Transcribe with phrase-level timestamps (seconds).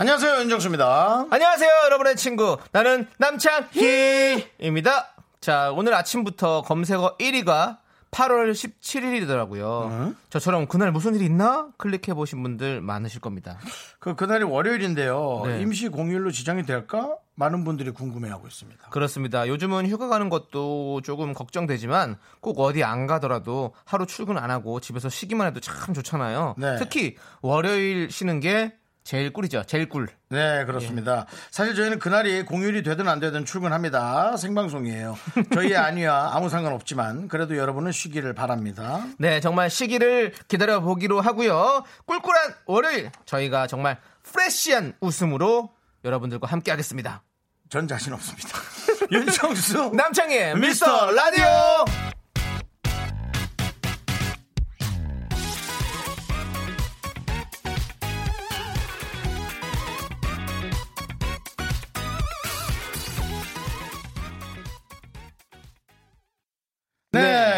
[0.00, 1.26] 안녕하세요 윤정수입니다.
[1.28, 2.56] 안녕하세요, 여러분의 친구.
[2.70, 5.08] 나는 남창희입니다.
[5.40, 7.78] 자, 오늘 아침부터 검색어 1위가
[8.12, 10.14] 8월 17일이더라고요.
[10.30, 11.70] 저처럼 그날 무슨 일이 있나?
[11.78, 13.58] 클릭해 보신 분들 많으실 겁니다.
[13.98, 15.42] 그 그날이 월요일인데요.
[15.46, 15.62] 네.
[15.62, 17.16] 임시 공휴일로 지정이 될까?
[17.34, 18.90] 많은 분들이 궁금해하고 있습니다.
[18.90, 19.48] 그렇습니다.
[19.48, 25.08] 요즘은 휴가 가는 것도 조금 걱정되지만 꼭 어디 안 가더라도 하루 출근 안 하고 집에서
[25.08, 26.54] 쉬기만 해도 참 좋잖아요.
[26.56, 26.76] 네.
[26.78, 28.74] 특히 월요일 쉬는 게
[29.08, 29.62] 제일 꿀이죠.
[29.66, 30.06] 제일 꿀.
[30.28, 31.24] 네, 그렇습니다.
[31.50, 34.36] 사실 저희는 그날이 공휴일이 되든 안 되든 출근합니다.
[34.36, 35.16] 생방송이에요.
[35.54, 39.06] 저희의 안위와 아무 상관없지만 그래도 여러분은 쉬기를 바랍니다.
[39.18, 41.84] 네, 정말 시기를 기다려 보기로 하고요.
[42.04, 45.70] 꿀꿀한 월요일 저희가 정말 프레시한 웃음으로
[46.04, 47.22] 여러분들과 함께 하겠습니다.
[47.70, 48.58] 전 자신 없습니다.
[49.10, 51.46] 윤정수 미스터 미스터 라디오.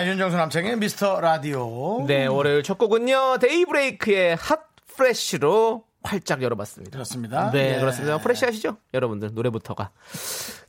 [0.01, 2.06] 네, 윤정수 남창희 미스터 라디오.
[2.06, 3.37] 네, 월요일 첫 곡은요.
[3.39, 4.61] 데이브레이크의 Hot
[4.97, 6.92] Fresh로 활짝 열어봤습니다.
[6.92, 7.51] 그렇습니다.
[7.51, 7.81] 네, 예.
[7.81, 8.17] 그렇습니다.
[8.17, 8.79] fresh 하시죠?
[8.95, 9.91] 여러분들 노래부터가.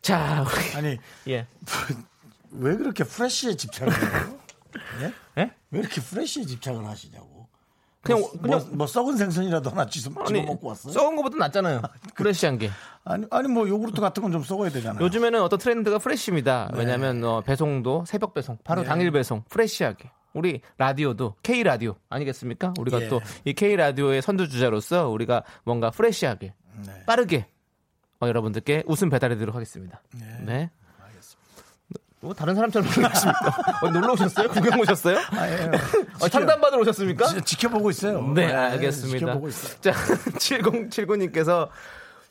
[0.02, 0.98] 자, 우리 아니,
[1.30, 1.48] 예.
[2.52, 4.38] 왜 그렇게 fresh에 집착을 해요?
[5.02, 5.14] 예?
[5.42, 5.52] 예?
[5.72, 7.41] 왜 이렇게 fresh에 집착을 하시냐고.
[8.02, 10.92] 그냥 뭐, 그냥 뭐, 뭐 썩은 생선이라도 하나 집어, 먹고 왔어요?
[10.94, 11.82] 썩은 거보다 낫잖아요.
[12.16, 12.72] fresh한 게.
[13.04, 15.04] 아니, 아니 뭐 요구르트 같은 건 좀 썩어야 되잖아요.
[15.04, 16.70] 요즘에는 어떤 트렌드가 프레시입니다.
[16.74, 16.80] 네.
[16.80, 20.10] 왜냐하면 어, 배송도 새벽 배송, 바로 당일 배송, 프레시하게.
[20.34, 22.74] 우리 라디오도 K 라디오 아니겠습니까?
[22.80, 23.10] 우리가 예.
[23.10, 26.54] 또이 K 라디오의 선두주자로서 우리가 뭔가 프레시하게,
[26.86, 27.04] 네.
[27.06, 27.48] 빠르게
[28.22, 30.02] 어, 여러분들께 웃음 배달해드리도록 하겠습니다.
[30.46, 30.72] 네.
[32.22, 33.80] 뭐 다른 사람처럼 보이십니까?
[33.82, 34.50] 어, 놀러 오셨어요?
[34.50, 35.18] 구경 오셨어요?
[35.32, 35.72] 아니에요.
[36.22, 37.26] 어, 상담받으러 오셨습니까?
[37.28, 38.22] 지- 지켜보고 있어요.
[38.36, 39.20] 네, 알겠습니다.
[39.20, 39.74] 지켜보고 있어요.
[39.82, 39.92] 자,
[40.38, 41.70] 7079님께서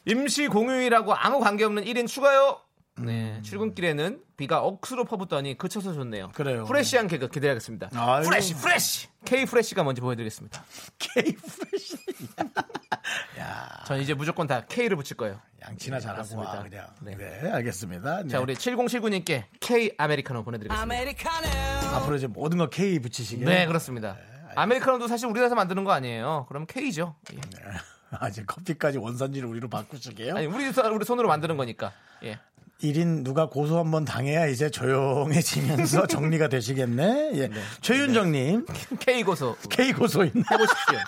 [0.07, 2.59] 임시 공휴일하고 아무 관계없는 1인 추가요.
[3.05, 6.31] 네, 출근길에는 비가 억수로 퍼붓더니 그쳐서 좋네요.
[6.35, 6.65] 그래요.
[6.65, 7.91] fresh한 개그 기대하겠습니다.
[7.95, 8.25] 아유.
[8.25, 9.09] 프레시, 프레시!
[9.25, 10.65] K 프레시가 먼저 보여드리겠습니다.
[10.99, 11.97] K fresh.
[13.87, 15.41] 전 이제 무조건 다 K를 붙일 거예요.
[15.63, 16.87] 양치나 잘하고 와, 그냥.
[17.01, 17.51] 네, 네.
[17.51, 18.23] 알겠습니다.
[18.23, 18.29] 네.
[18.29, 21.97] 자, 우리 7079님께 K 아메리카노 보내드리겠습니다.
[21.97, 23.45] 앞으로 이제 모든 거 K 붙이시게.
[23.45, 24.17] 네, 그렇습니다.
[24.55, 26.47] 아메리카노도 사실 우리나라에서 만드는 거 아니에요.
[26.49, 27.15] 그럼 K죠.
[27.35, 27.39] 예.
[28.13, 30.35] 아, 이제 커피까지 원산지를 우리로 바꾸시게요?
[30.37, 31.93] 아니, 우리, 손- 우리 손으로 만드는 거니까.
[32.25, 32.39] 예.
[32.83, 37.31] 1인 누가 고소 한번 당해야 이제 조용해지면서 정리가 되시겠네.
[37.35, 37.51] 예.
[37.83, 38.67] 최윤정님,
[38.99, 39.57] K 고소.
[39.69, 40.43] K 고소 있나?
[40.51, 40.99] 해보십시오.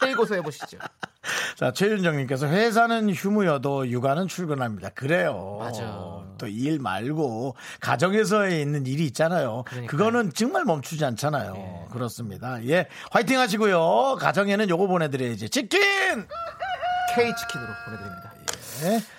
[0.00, 0.78] K 고소 해보시죠.
[1.56, 4.90] 자, 최윤정님께서 회사는 휴무여도 육아는 출근합니다.
[4.90, 5.56] 그래요.
[5.60, 5.82] 맞아.
[6.38, 9.64] 또 일 말고 가정에서 있는 일이 있잖아요.
[9.66, 9.86] 그러니까요.
[9.88, 11.88] 그거는 정말 멈추지 않잖아요.
[11.90, 12.64] 그렇습니다.
[12.68, 12.86] 예.
[13.10, 14.16] 화이팅 하시고요.
[14.20, 15.48] 가정에는 요거 보내드려야지.
[15.50, 15.80] 치킨!
[17.14, 18.32] K 치킨으로 보내드립니다.
[18.84, 19.17] 예.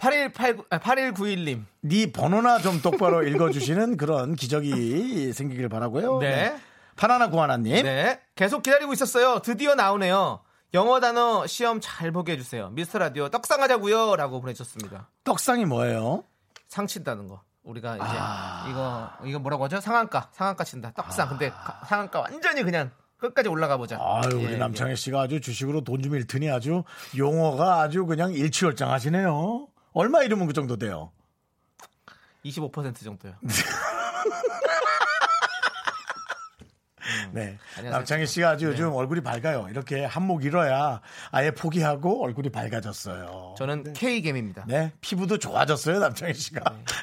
[0.00, 1.64] 8189, 아, 8191님.
[1.82, 6.18] 네 번호나 좀 똑바로 읽어주시는 그런 기적이 생기길 바라고요.
[6.20, 6.58] 네.
[6.96, 7.82] 파나나 구하나님.
[7.84, 8.20] 네.
[8.34, 9.40] 계속 기다리고 있었어요.
[9.40, 10.40] 드디어 나오네요.
[10.72, 12.70] 영어 단어 시험 잘 보게 해주세요.
[12.70, 14.16] 미스터 라디오 떡상하자고요.
[14.16, 15.08] 라고 보내주셨습니다.
[15.24, 16.24] 떡상이 뭐예요?
[16.68, 17.42] 상 친다는 거.
[17.62, 18.66] 우리가 이제 아.
[18.70, 19.80] 이거 이거 뭐라고 하죠?
[19.80, 20.28] 상한가.
[20.32, 20.92] 상한가 친다.
[20.94, 21.28] 떡상.
[21.28, 23.98] 근데 가- 상한가 완전히 그냥 끝까지 올라가 보자.
[24.00, 26.84] 아유, 우리 예, 남창희 씨가 아주 주식으로 돈좀 잃더니 아주
[27.18, 29.66] 용어가 아주 그냥 일취월장하시네요.
[29.92, 31.10] 얼마 이르면 그 정도 돼요?
[32.44, 32.50] 예.
[32.50, 33.34] 25% 정도요.
[37.32, 37.58] 네.
[37.82, 39.66] 남창희 씨가 아주 요즘 얼굴이 밝아요.
[39.70, 41.00] 이렇게 한몫 잃어야
[41.30, 43.54] 아예 포기하고 얼굴이 밝아졌어요.
[43.58, 44.64] 저는 K겜입니다.
[44.66, 44.92] 네.
[45.00, 46.60] 피부도 좋아졌어요, 남창희 씨가.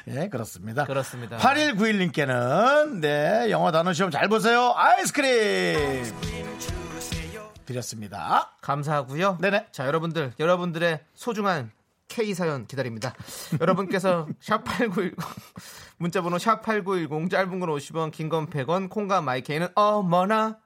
[0.08, 0.84] 예, 그렇습니다.
[0.84, 1.36] 그렇습니다.
[1.38, 4.72] 8191님께는, 네, 영어 단어 시험 잘 보세요.
[4.76, 6.04] 아이스크림!
[7.66, 8.52] 드렸습니다.
[8.62, 9.38] 감사하고요.
[9.40, 9.66] 네네.
[9.72, 11.70] 자, 여러분들, 여러분들의 소중한
[12.08, 13.14] K 사연 기다립니다.
[13.60, 15.14] 여러분께서 샵8910
[15.98, 20.58] 문자 번호 샵8910 짧은 건 50원, 긴 건 100원, 콩과 마이케이는 어머나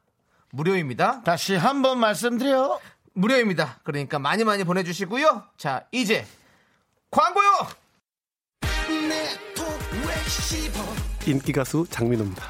[0.53, 1.23] 무료입니다.
[1.23, 2.79] 다시 한번 말씀드려.
[3.15, 3.81] 무료입니다.
[3.85, 5.45] 그러니까 많이 많이 보내 주시고요.
[5.59, 6.25] 자, 이제
[7.11, 7.47] 광고요.
[11.27, 12.43] 인기 가수 장민호입니다.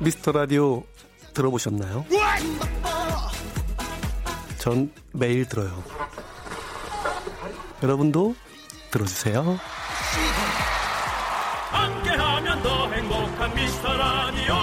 [0.00, 0.82] 미스터 라디오
[1.34, 2.04] 들어보셨나요?
[4.64, 5.84] 전 매일 들어요.
[7.82, 8.34] 여러분도
[8.90, 9.58] 들어주세요.
[11.70, 14.54] 함께하면 더 행복한 미스터 라디오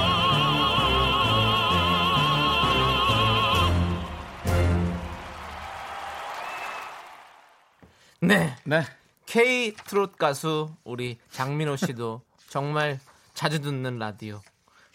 [8.22, 8.56] 네.
[8.64, 8.84] 네.
[9.28, 13.00] K 트롯 가수 우리 장민호 씨도 정말
[13.36, 14.42] 자주 듣는 라디오.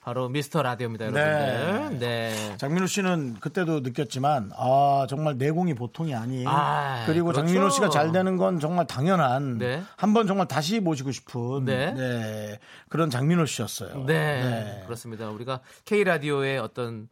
[0.07, 1.99] 바로 미스터 라디오입니다, 여러분들.
[1.99, 2.57] 네.
[2.59, 7.45] 장민호 씨는 그때도 느꼈지만 아 정말 내공이 보통이 아닌 아, 그리고 그렇죠.
[7.45, 9.83] 장민호 씨가 잘 되는 건 정말 당연한 네.
[9.97, 11.93] 한번 정말 다시 모시고 싶은 네.
[11.93, 14.05] 네, 그런 장민호 씨였어요.
[14.05, 14.83] 네, 네.
[14.85, 15.29] 그렇습니다.
[15.29, 17.09] 우리가 K 라디오의 어떤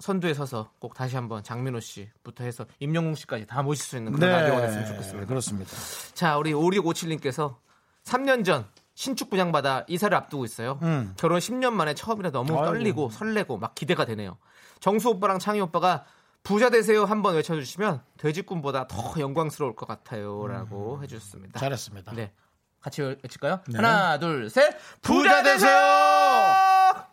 [0.00, 4.32] 선두에 서서 꼭 다시 한번 장민호 씨부터 해서 임영웅 씨까지 다 모실 수 있는 그런
[4.32, 5.20] 라디오가 됐으면 좋겠습니다.
[5.20, 5.26] 네.
[5.26, 5.70] 그렇습니다.
[6.14, 7.54] 자, 우리 5657님께서
[8.02, 8.66] 3년 전
[8.98, 10.80] 신축 분양받아 이사를 앞두고 있어요.
[10.82, 11.14] 음.
[11.16, 12.64] 결혼 10년 만에 처음이라 너무 아이고.
[12.64, 14.38] 떨리고 설레고 막 기대가 되네요.
[14.80, 16.04] 정수 오빠랑 창희 오빠가
[16.42, 21.60] 부자 되세요 한번 외쳐주시면 돼지꿈보다 더 영광스러울 것 같아요라고 해주셨습니다.
[21.60, 22.12] 잘했습니다.
[22.16, 22.32] 네,
[22.80, 23.60] 같이 외칠까요?
[23.68, 23.76] 네.
[23.76, 24.76] 하나, 둘, 셋.
[25.00, 25.76] 부자 되세요!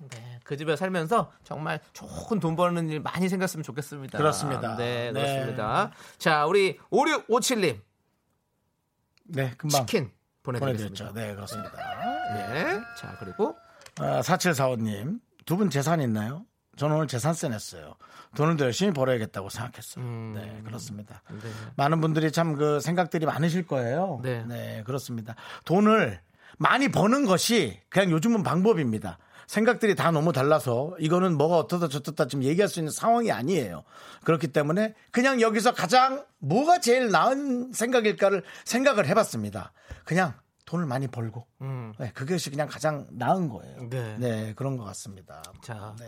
[0.09, 4.17] 네, 그 집에 살면서 정말 좋은 돈 버는 일 많이 생겼으면 좋겠습니다.
[4.17, 4.75] 그렇습니다.
[4.75, 5.21] 네, 네.
[5.21, 5.91] 그렇습니다.
[6.17, 7.79] 자, 우리 5657님
[9.25, 10.11] 네, 금방 치킨
[10.45, 11.11] 보내드렸죠.
[11.13, 11.71] 네, 그렇습니다.
[12.33, 12.79] 네.
[12.97, 13.55] 자, 그리고
[13.99, 16.45] 아, 4745님, 두 분 재산 있나요?
[16.77, 17.95] 저는 오늘 재산세 냈어요.
[18.35, 20.03] 돈을 더 열심히 벌어야겠다고 생각했어요.
[20.03, 20.33] 음.
[20.35, 21.21] 네, 그렇습니다.
[21.31, 21.49] 네.
[21.77, 24.19] 많은 분들이 참 그 생각들이 많으실 거예요.
[24.23, 24.83] 네.
[24.85, 25.35] 그렇습니다.
[25.65, 26.19] 돈을
[26.57, 29.17] 많이 버는 것이 그냥 요즘은 방법입니다.
[29.47, 33.83] 생각들이 다 너무 달라서 이거는 뭐가 어떻다 저떻다 지금 얘기할 수 있는 상황이 아니에요.
[34.23, 39.71] 그렇기 때문에 그냥 여기서 가장 뭐가 제일 나은 생각일까를 생각을 해봤습니다.
[40.03, 40.33] 그냥
[40.65, 41.93] 돈을 많이 벌고 음.
[41.99, 43.87] 네, 그것이 그냥 가장 나은 거예요.
[43.89, 44.53] 네.
[44.55, 45.43] 그런 것 같습니다.
[45.63, 46.05] 자, 네.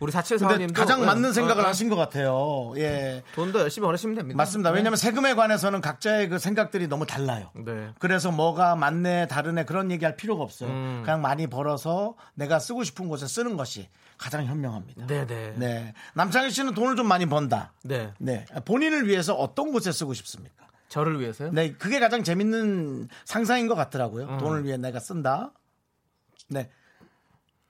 [0.00, 2.72] 우리 4745님도 가장 맞는 생각을 어, 어, 하신 것 같아요.
[2.76, 3.22] 예.
[3.36, 4.36] 돈도 열심히 벌으시면 됩니다.
[4.36, 4.70] 맞습니다.
[4.70, 7.50] 왜냐하면 세금에 관해서는 각자의 그 생각들이 너무 달라요.
[7.54, 7.90] 네.
[8.00, 10.70] 그래서 뭐가 맞네, 다르네 그런 얘기할 필요가 없어요.
[10.70, 11.02] 음.
[11.04, 15.06] 그냥 많이 벌어서 내가 쓰고 싶은 곳에 쓰는 것이 가장 현명합니다.
[15.06, 15.54] 네, 네.
[15.56, 15.94] 네.
[16.14, 17.72] 남창희 씨는 돈을 좀 많이 번다.
[17.84, 18.12] 네.
[18.18, 18.44] 네.
[18.64, 20.69] 본인을 위해서 어떤 곳에 쓰고 싶습니까?
[20.90, 21.52] 저를 위해서요?
[21.52, 21.72] 네.
[21.72, 24.26] 그게 가장 재밌는 상상인 것 같더라고요.
[24.26, 24.38] 음.
[24.38, 25.52] 돈을 위해 내가 쓴다.
[26.48, 26.68] 네.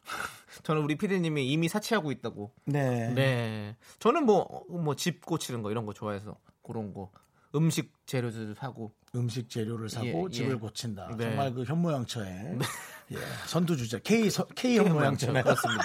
[0.64, 2.52] 저는 우리 피디님이 이미 사치하고 있다고.
[2.64, 3.12] 네.
[3.14, 3.76] 네.
[4.00, 7.10] 저는 뭐 뭐 집 고치는 거 이런 거 좋아해서 그런 거
[7.54, 10.54] 음식 재료들 사고 음식 재료를 사고 예, 집을 예.
[10.54, 11.08] 고친다.
[11.16, 11.24] 네.
[11.24, 12.58] 정말 그 현모양처에
[13.12, 13.16] 예,
[13.46, 15.42] 선두주자 K 서, K 현모양처네.
[15.42, 15.84] 그렇습니다.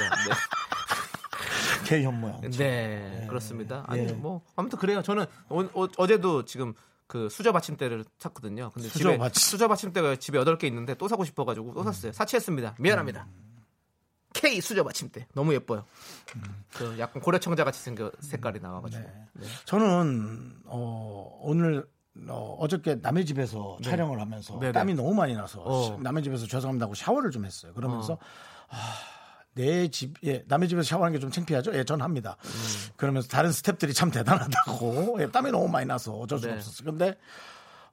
[1.86, 2.42] K 현모양.
[2.42, 2.50] 네.
[2.52, 3.84] 네, 그렇습니다.
[3.88, 4.12] 아니 예.
[4.14, 5.02] 뭐 아무튼 그래요.
[5.02, 6.74] 저는 어, 제도 지금
[7.08, 8.72] 그 수저 받침대를 샀거든요.
[8.74, 12.12] 근데 수저 집에 받침- 수저 받침대가 집에 8개 있는데 또 사고 싶어 가지고 또 샀어요.
[12.12, 12.76] 사치했습니다.
[12.80, 13.28] 미안합니다.
[14.34, 15.28] K 수저 받침대.
[15.34, 15.86] 너무 예뻐요.
[16.74, 19.04] 그 약간 고래청자 같이 생겨 색깔이 나와 가지고.
[19.34, 19.46] 네.
[19.66, 21.88] 저는 어, 오늘
[22.28, 24.72] 어, 어저께 남의 집에서 촬영을 하면서 네네.
[24.74, 25.98] 땀이 너무 많이 나서 어.
[26.02, 27.74] 남의 집에서 죄송합니다 하고 샤워를 좀 했어요.
[27.74, 28.18] 그러면서
[28.70, 28.78] 아,
[29.56, 31.74] 내 집, 예, 남의 집에서 샤워하는 게 좀 창피하죠?
[31.76, 32.36] 예, 전 합니다.
[32.44, 32.50] 음.
[32.98, 35.18] 그러면서 다른 스탭들이 참 대단하다고.
[35.22, 36.58] 예, 땀이 너무 많이 나서 어쩔 수가 네.
[36.60, 36.86] 없었어요.
[36.86, 37.16] 근데,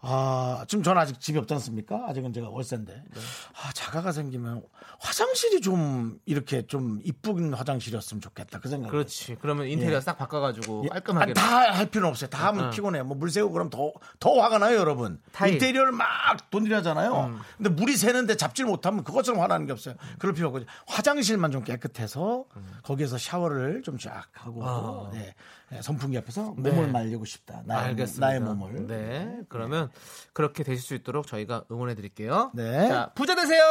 [0.04, 2.06] 아, 지금 전 아직 집이 없지 않습니까?
[2.08, 2.92] 아직은 제가 월세인데.
[2.92, 3.20] 네.
[3.54, 4.62] 아, 자가가 생기면
[4.98, 8.58] 화장실이 좀 이렇게 좀 이쁜 화장실이었으면 좋겠다.
[8.58, 8.90] 그 생각.
[8.90, 9.36] 그렇지.
[9.40, 10.00] 그러면 인테리어 예.
[10.00, 12.28] 싹 바꿔 가지고 예, 깔끔하게 아니, 다할 필요는 없어요.
[12.30, 12.70] 다 하면 어.
[12.70, 13.04] 피곤해요.
[13.04, 15.20] 뭐 물 새고 그럼 더, 더 화가 나요, 여러분.
[15.30, 15.52] 타일.
[15.52, 15.54] 음.
[15.54, 17.38] 인테리어를 막 돈 들여잖아요.
[17.56, 19.94] 근데 물이 새는데 잡질 못하면 그것처럼 화나는 게 없어요.
[20.18, 22.44] 그럴 필요 없고 화장실만 좀 깨끗해서
[22.82, 25.10] 거기에서 샤워를 좀 쫙 하고 아.
[25.12, 25.32] 네.
[25.70, 26.70] 네, 선풍기 앞에서 네.
[26.70, 27.62] 몸을 말리고 싶다.
[27.64, 28.26] 나의, 알겠습니다.
[28.26, 28.86] 나의 몸을.
[28.86, 29.38] 네.
[29.48, 29.90] 그러면
[30.32, 32.50] 그렇게 되실 수 있도록 저희가 응원해 드릴게요.
[32.54, 32.88] 네.
[32.88, 33.62] 자, 부자 되세요.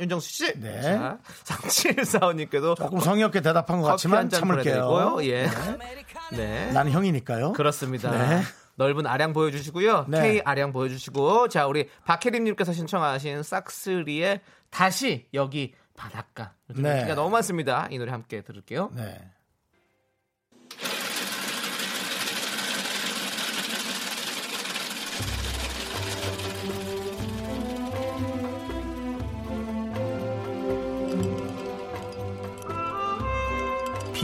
[0.00, 0.60] 윤정수 씨.
[0.60, 0.80] 네.
[0.80, 5.18] 자, 상칠사원님께도 조금 성의 없게 대답한 것 같지만 참을게요.
[5.22, 5.48] 예.
[6.32, 6.72] 네.
[6.72, 7.52] 나는 형이니까요.
[7.52, 8.10] 그렇습니다.
[8.10, 8.42] 네.
[8.76, 10.06] 넓은 아량 보여주시고요.
[10.08, 10.20] 네.
[10.20, 14.40] K 아량 보여주시고, 자 우리 박혜림님께서 신청하신 싹스리의
[14.70, 16.54] 다시 여기 바닷가.
[16.66, 17.04] 네.
[17.14, 17.86] 너무 많습니다.
[17.90, 18.90] 이 노래 함께 들을게요.
[18.94, 19.16] 네.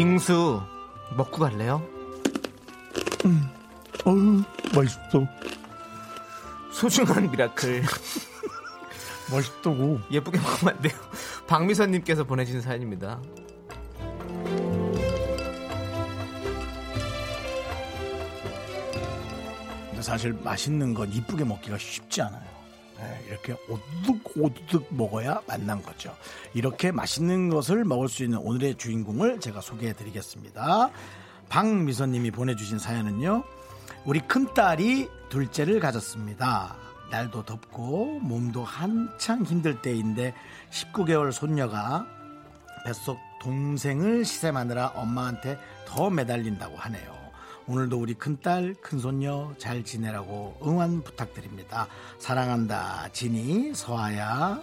[0.01, 0.63] 빙수
[1.15, 1.87] 먹고 갈래요?
[4.07, 4.43] 어우,
[4.75, 5.27] 맛있어.
[6.73, 7.83] 소중한 miracle
[9.31, 10.01] 맛있다고.
[10.11, 10.95] 예쁘게 먹으면 안 돼요.
[11.47, 13.21] 박미선님께서 보내주신 사연입니다.
[19.91, 22.60] 근데 사실 맛있는 건 이쁘게 먹기가 쉽지 않아요.
[23.01, 26.15] 네, 이렇게 오득 오득 먹어야 맛난 거죠.
[26.53, 30.91] 이렇게 맛있는 것을 먹을 수 있는 오늘의 주인공을 제가 소개해 드리겠습니다.
[31.49, 33.43] 박미선님이 보내주신 사연은요.
[34.05, 36.77] 우리 큰딸이 둘째를 가졌습니다.
[37.11, 40.35] 날도 덥고 몸도 한창 힘들 때인데
[40.71, 42.07] 19개월 손녀가
[42.85, 47.20] 뱃속 동생을 시샘하느라 엄마한테 더 매달린다고 하네요.
[47.71, 51.87] 오늘도 우리 큰딸, 큰손녀 잘 지내라고 응원 부탁드립니다.
[52.19, 53.11] 사랑한다.
[53.13, 54.61] 진이, 서아야.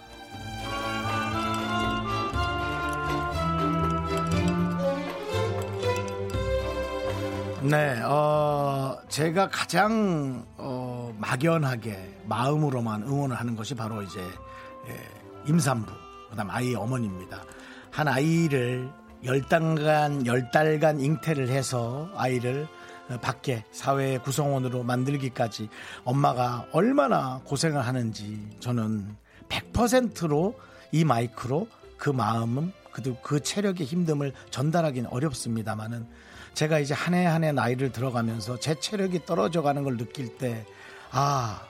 [7.62, 15.90] 네, 어, 제가 가장, 어, 막연하게 마음으로만 응원을 하는 것이 바로 이제, 예, 임산부,
[16.28, 17.42] 그 다음 아이의 어머니입니다.
[17.90, 18.90] 한 아이를
[19.24, 22.68] 열 달간, 열 달간 잉태를 해서 아이를
[23.16, 25.68] 밖에 사회의 구성원으로 만들기까지
[26.04, 29.16] 엄마가 얼마나 고생을 하는지 저는
[29.48, 30.58] 100%로
[30.92, 36.06] 이 마이크로 그 마음은 그, 그 체력의 힘듦을 전달하기는 어렵습니다만은
[36.54, 40.66] 제가 이제 한 해 한 해 나이를 들어가면서 제 체력이 떨어져 가는 걸 느낄 때,
[41.12, 41.62] 아,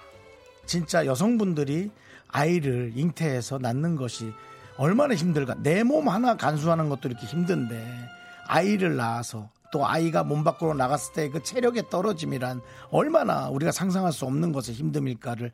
[0.64, 1.90] 진짜 여성분들이
[2.28, 4.32] 아이를 잉태해서 낳는 것이
[4.78, 5.56] 얼마나 힘들까.
[5.62, 8.08] 내 몸 하나 간수하는 것도 이렇게 힘든데,
[8.46, 12.60] 아이를 낳아서 또 아이가 몸 밖으로 나갔을 때 그 체력의 떨어짐이란
[12.90, 15.50] 얼마나 우리가 상상할 수 없는 것의 힘듦일까를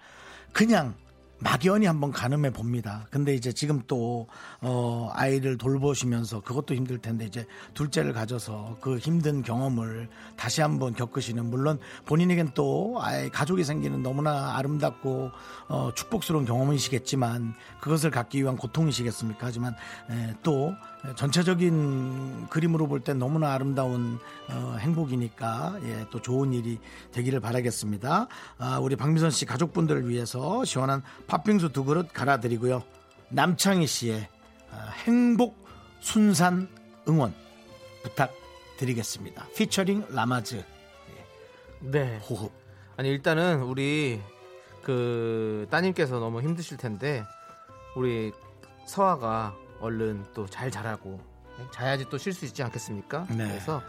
[0.52, 0.94] 그냥
[1.40, 3.06] 막연히 한번 가늠해 봅니다.
[3.10, 4.28] 근데 이제 지금 또,
[4.62, 7.44] 어, 아이를 돌보시면서 그것도 힘들 텐데 이제
[7.74, 14.56] 둘째를 가져서 그 힘든 경험을 다시 한번 겪으시는, 물론 본인에겐 또 아이 가족이 생기는 너무나
[14.56, 15.32] 아름답고,
[15.68, 19.48] 어, 축복스러운 경험이시겠지만 그것을 갖기 위한 고통이시겠습니까?
[19.48, 19.74] 하지만,
[20.10, 20.72] 에, 또
[21.16, 24.18] 전체적인 그림으로 볼때 너무나 아름다운
[24.48, 26.78] 어, 행복이니까 예, 또 좋은 일이
[27.12, 28.26] 되기를 바라겠습니다.
[28.58, 32.82] 아, 우리 박미선 씨 가족분들을 위해서 시원한 팥빙수 두 그릇 갈아드리고요.
[33.28, 34.28] 남창희 씨의
[34.70, 35.62] 아, 행복
[36.00, 36.68] 순산
[37.08, 37.34] 응원
[38.02, 39.46] 부탁드리겠습니다.
[39.56, 40.64] 피처링 라마즈
[41.80, 42.18] 네.
[42.28, 42.50] 호흡.
[42.96, 44.20] 아니 일단은 우리
[44.82, 47.24] 그 따님께서 너무 힘드실 텐데
[47.96, 48.32] 우리
[48.86, 51.20] 서아가 얼른 또 잘 자라고
[51.72, 53.26] 자야지 또 쉴 수 있지 않겠습니까?
[53.30, 53.46] 네.
[53.48, 53.82] 그래서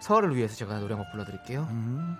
[0.00, 1.66] 서아를 위해서 제가 노래 한 곡 불러드릴게요.
[1.70, 2.16] 음,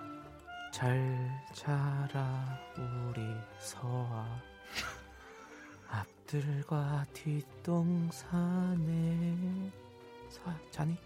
[0.71, 3.21] 잘 자라 우리
[3.59, 4.25] 서아
[5.89, 8.21] 앞들과 뒷동산에
[10.29, 10.97] 서아 자니?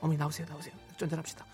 [0.00, 1.44] 어머니 나오세요 나오세요 전전합시다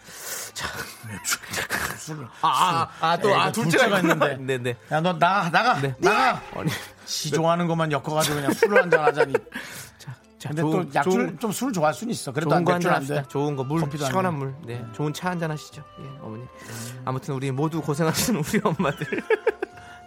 [2.41, 4.57] 아아또 야, 아, 이거 둘째가 둘째가 있는데 있는데.
[4.73, 5.79] 네네 야, 너 나, 나가!
[5.81, 5.95] 네.
[5.99, 6.41] 나가!
[6.59, 6.71] 아니
[7.09, 9.33] 시 좋아하는 것만 엮어가지고 그냥 술을 한잔 하자니.
[10.39, 12.31] 자, 근데 좋은- 또 좋은- 좀술 좋아할 수는 있어.
[12.33, 13.15] 그래도 좋은 안거 맥주 한잔 안 돼.
[13.17, 13.29] 합시다.
[13.33, 14.39] 좋은 거 물, 시원한 돼.
[14.39, 14.55] 물.
[14.67, 15.83] 네, 좋은 차 한잔 하시죠.
[16.01, 16.45] 예, 어머니.
[17.05, 19.07] 아무튼 우리 모두 고생하시는 우리 엄마들.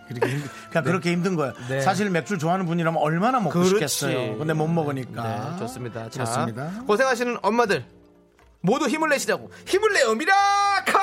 [0.07, 1.53] 그렇게 힘, 그냥 그렇게 힘든 거예요.
[1.69, 1.81] 네.
[1.81, 3.69] 사실 맥주 좋아하는 분이라면 얼마나 먹고 그렇지.
[3.87, 4.37] 싶겠어요.
[4.37, 5.51] 근데 못 먹으니까.
[5.53, 6.09] 네, 좋습니다.
[6.09, 6.71] 자, 그렇습니다.
[6.87, 7.85] 고생하시는 엄마들
[8.61, 10.99] 모두 힘을 내시자고 힘을 내요 미라카.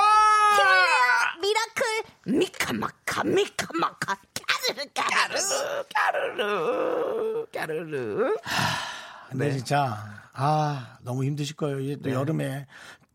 [1.40, 1.85] miracle
[2.38, 4.17] 미카마카 미카마카
[4.49, 8.37] 까르르 까르르 까르르 까르르.
[9.31, 9.97] 근데 진짜
[10.33, 11.81] 아 너무 힘드실 거예요.
[11.81, 12.14] 이게 또 네.
[12.14, 12.67] 여름에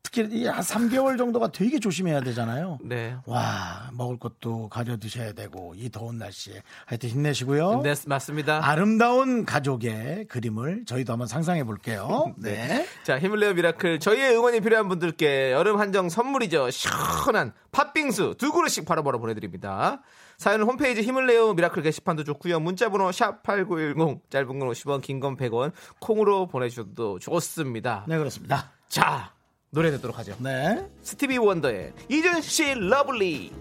[0.03, 2.77] 특히 이 한 3개월 정도가 되게 조심해야 되잖아요.
[2.83, 3.15] 네.
[3.25, 7.81] 와 먹을 것도 가려 드셔야 되고 이 더운 날씨에 하여튼 힘내시고요.
[7.81, 8.59] 네, 맞습니다.
[8.63, 12.35] 아름다운 가족의 그림을 저희도 한번 상상해 볼게요.
[12.37, 12.85] 네.
[13.03, 13.99] 자, 힘을 내요 Miracle.
[13.99, 16.69] 저희의 응원이 필요한 분들께 여름 한정 선물이죠.
[16.69, 20.01] 시원한 팥빙수 두 그릇씩 바로바로 보내드립니다.
[20.37, 22.59] 사연은 홈페이지 힘을 내요 Miracle 게시판도 좋고요.
[22.59, 28.05] 문자번호 샵 8910 짧은 건 50원 긴 건 100원 콩으로 보내주셔도 좋습니다.
[28.07, 28.71] 네 그렇습니다.
[28.89, 29.33] 자,
[29.69, 30.35] 노래 듣도록 하죠.
[30.39, 30.85] 네.
[31.01, 33.51] 스티비 원더의 이준 씨 러블리.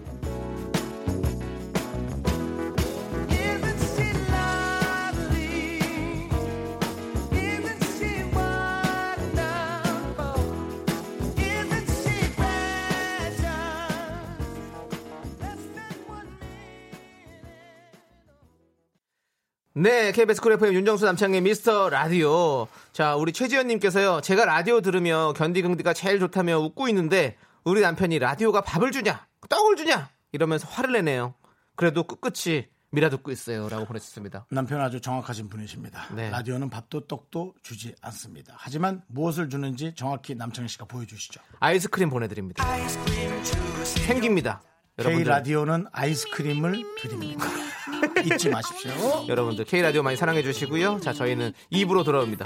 [19.75, 22.67] 네, KBS 쿨 FM 윤정수 남창희의 미스터 라디오.
[22.91, 28.91] 자, 우리 최지현님께서요, 제가 라디오 들으며 견디긍디가 제일 좋다며 웃고 있는데, 우리 남편이 라디오가 밥을
[28.91, 31.33] 주냐, 떡을 주냐, 이러면서 화를 내네요.
[31.75, 33.67] 그래도 꿋꿋이 미라 듣고 있어요.
[33.67, 34.45] 라고 보내주셨습니다.
[34.51, 36.13] 남편 아주 정확하신 분이십니다.
[36.13, 36.29] 네.
[36.29, 38.53] 라디오는 밥도 떡도 주지 않습니다.
[38.55, 41.41] 하지만 무엇을 주는지 정확히 남창희 씨가 보여주시죠.
[41.59, 42.63] 아이스크림 보내드립니다.
[43.85, 44.61] 생깁니다.
[44.97, 47.47] K 여러분들, 라디오는 아이스크림을 드립니다.
[48.25, 48.91] 잊지 마십시오.
[49.27, 50.99] 여러분들 K라디오 많이 사랑해 주시고요.
[51.01, 52.45] 자, 저희는 2부로 돌아옵니다.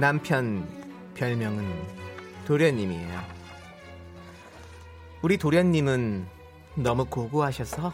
[0.00, 0.66] 남편
[1.14, 1.66] 별명은
[2.46, 3.20] 도련님이에요.
[5.20, 6.26] 우리 도련님은
[6.76, 7.92] 너무 고고하셔서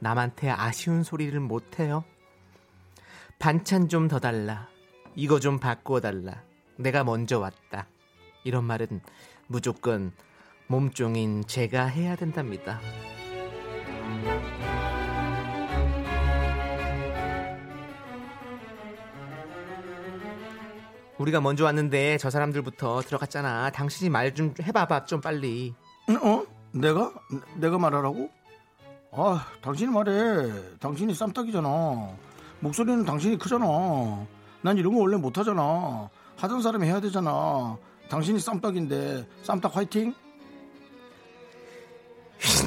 [0.00, 2.02] 남한테 아쉬운 소리를 못해요.
[3.38, 4.68] 반찬 좀 더 달라.
[5.14, 6.42] 이거 좀 바꾸어 달라.
[6.76, 7.86] 내가 먼저 왔다.
[8.44, 9.02] 이런 말은
[9.48, 10.12] 무조건
[10.66, 12.80] 몸종인 제가 해야 된답니다.
[21.18, 23.70] 우리가 먼저 왔는데 저 사람들부터 들어갔잖아.
[23.70, 25.74] 당신이 말 좀 해봐봐 좀 빨리.
[26.22, 26.44] 어?
[26.72, 27.12] 내가?
[27.56, 28.28] 내가 말하라고?
[29.12, 30.12] 아, 당신이 말해.
[30.78, 31.68] 당신이 쌈딱이잖아.
[32.60, 33.64] 목소리는 당신이 크잖아.
[34.60, 36.10] 난 이런 거 원래 못하잖아.
[36.36, 37.78] 하던 사람이 해야 되잖아.
[38.10, 40.14] 당신이 쌈딱인데 쌈딱 화이팅?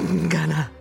[0.09, 0.71] 인간아.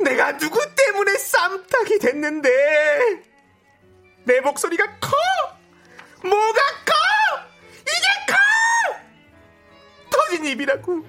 [0.00, 2.50] 내가 누구 때문에 쌈딱이 됐는데
[4.24, 5.10] 내 목소리가 커.
[6.22, 6.92] 뭐가 커?
[7.80, 8.36] 이게 커!
[10.10, 11.04] 터진 입이라고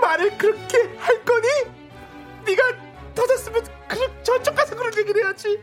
[0.00, 1.48] 말을 그렇게 할 거니?
[2.46, 2.62] 네가
[3.14, 5.60] 터졌으면 그 저쪽 가서 그런 얘기를 해야지.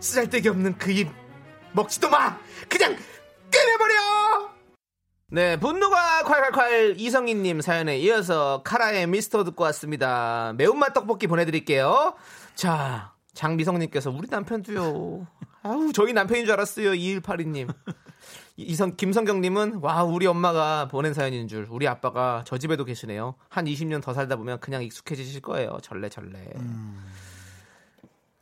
[0.00, 1.08] 쓰잘데기 없는 그 입
[1.72, 2.38] 먹지도 마.
[2.68, 2.96] 그냥
[3.50, 4.54] 끊어버려.
[5.28, 10.52] 네, 분노가 콸콸콸 이성희님 사연에 이어서 카라의 미스터 듣고 왔습니다.
[10.56, 12.14] 매운맛 떡볶이 보내드릴게요.
[12.54, 15.26] 자, 장미성님께서 우리 남편도요.
[15.64, 16.90] 아우, 저희 남편인 줄 알았어요.
[16.92, 17.74] 2182님.
[18.56, 21.66] 이성, 김성경님은 와, 우리 엄마가 보낸 사연인 줄.
[21.70, 23.34] 우리 아빠가 저 집에도 계시네요.
[23.48, 25.78] 한 20년 더 살다 보면 그냥 익숙해지실 거예요.
[25.82, 26.52] 절레 절레.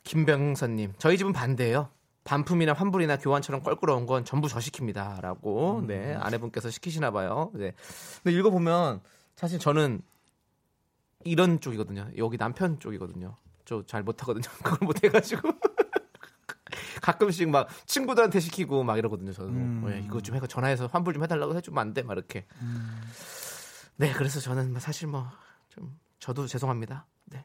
[0.03, 1.89] 김병선님, 저희 집은 반대예요.
[2.25, 7.51] 반품이나 환불이나 교환처럼 껄끄러운 건 전부 저 시킵니다라고 네 아내분께서 시키시나 봐요.
[7.53, 7.73] 네.
[8.21, 9.01] 근데 읽어 보면
[9.35, 10.01] 사실 저는
[11.23, 12.09] 이런 쪽이거든요.
[12.17, 13.37] 여기 남편 쪽이거든요.
[13.65, 14.43] 저 잘 못하거든요.
[14.63, 15.49] 그걸 못해가지고
[17.03, 19.33] 가끔씩 막 친구들한테 시키고 막 이러거든요.
[19.33, 22.01] 저는 예, 이거 좀 해가 전화해서 환불 좀 해달라고 해주면 안 돼?
[22.01, 22.45] 막 이렇게.
[23.97, 25.29] 네, 그래서 저는 뭐 사실 뭐
[25.69, 27.05] 좀 저도 죄송합니다.
[27.25, 27.43] 네.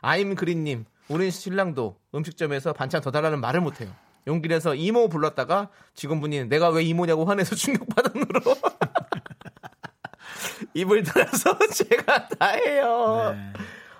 [0.00, 3.90] 아임 그린님, 우리 신랑도 음식점에서 반찬 더 달라는 말을 못해요.
[4.26, 8.40] 용기 내서 이모 불렀다가 직원분이 내가 왜 이모냐고 화내서 충격받은 으로
[10.74, 13.32] 입을 달아서 제가 다 해요.
[13.34, 13.52] 네.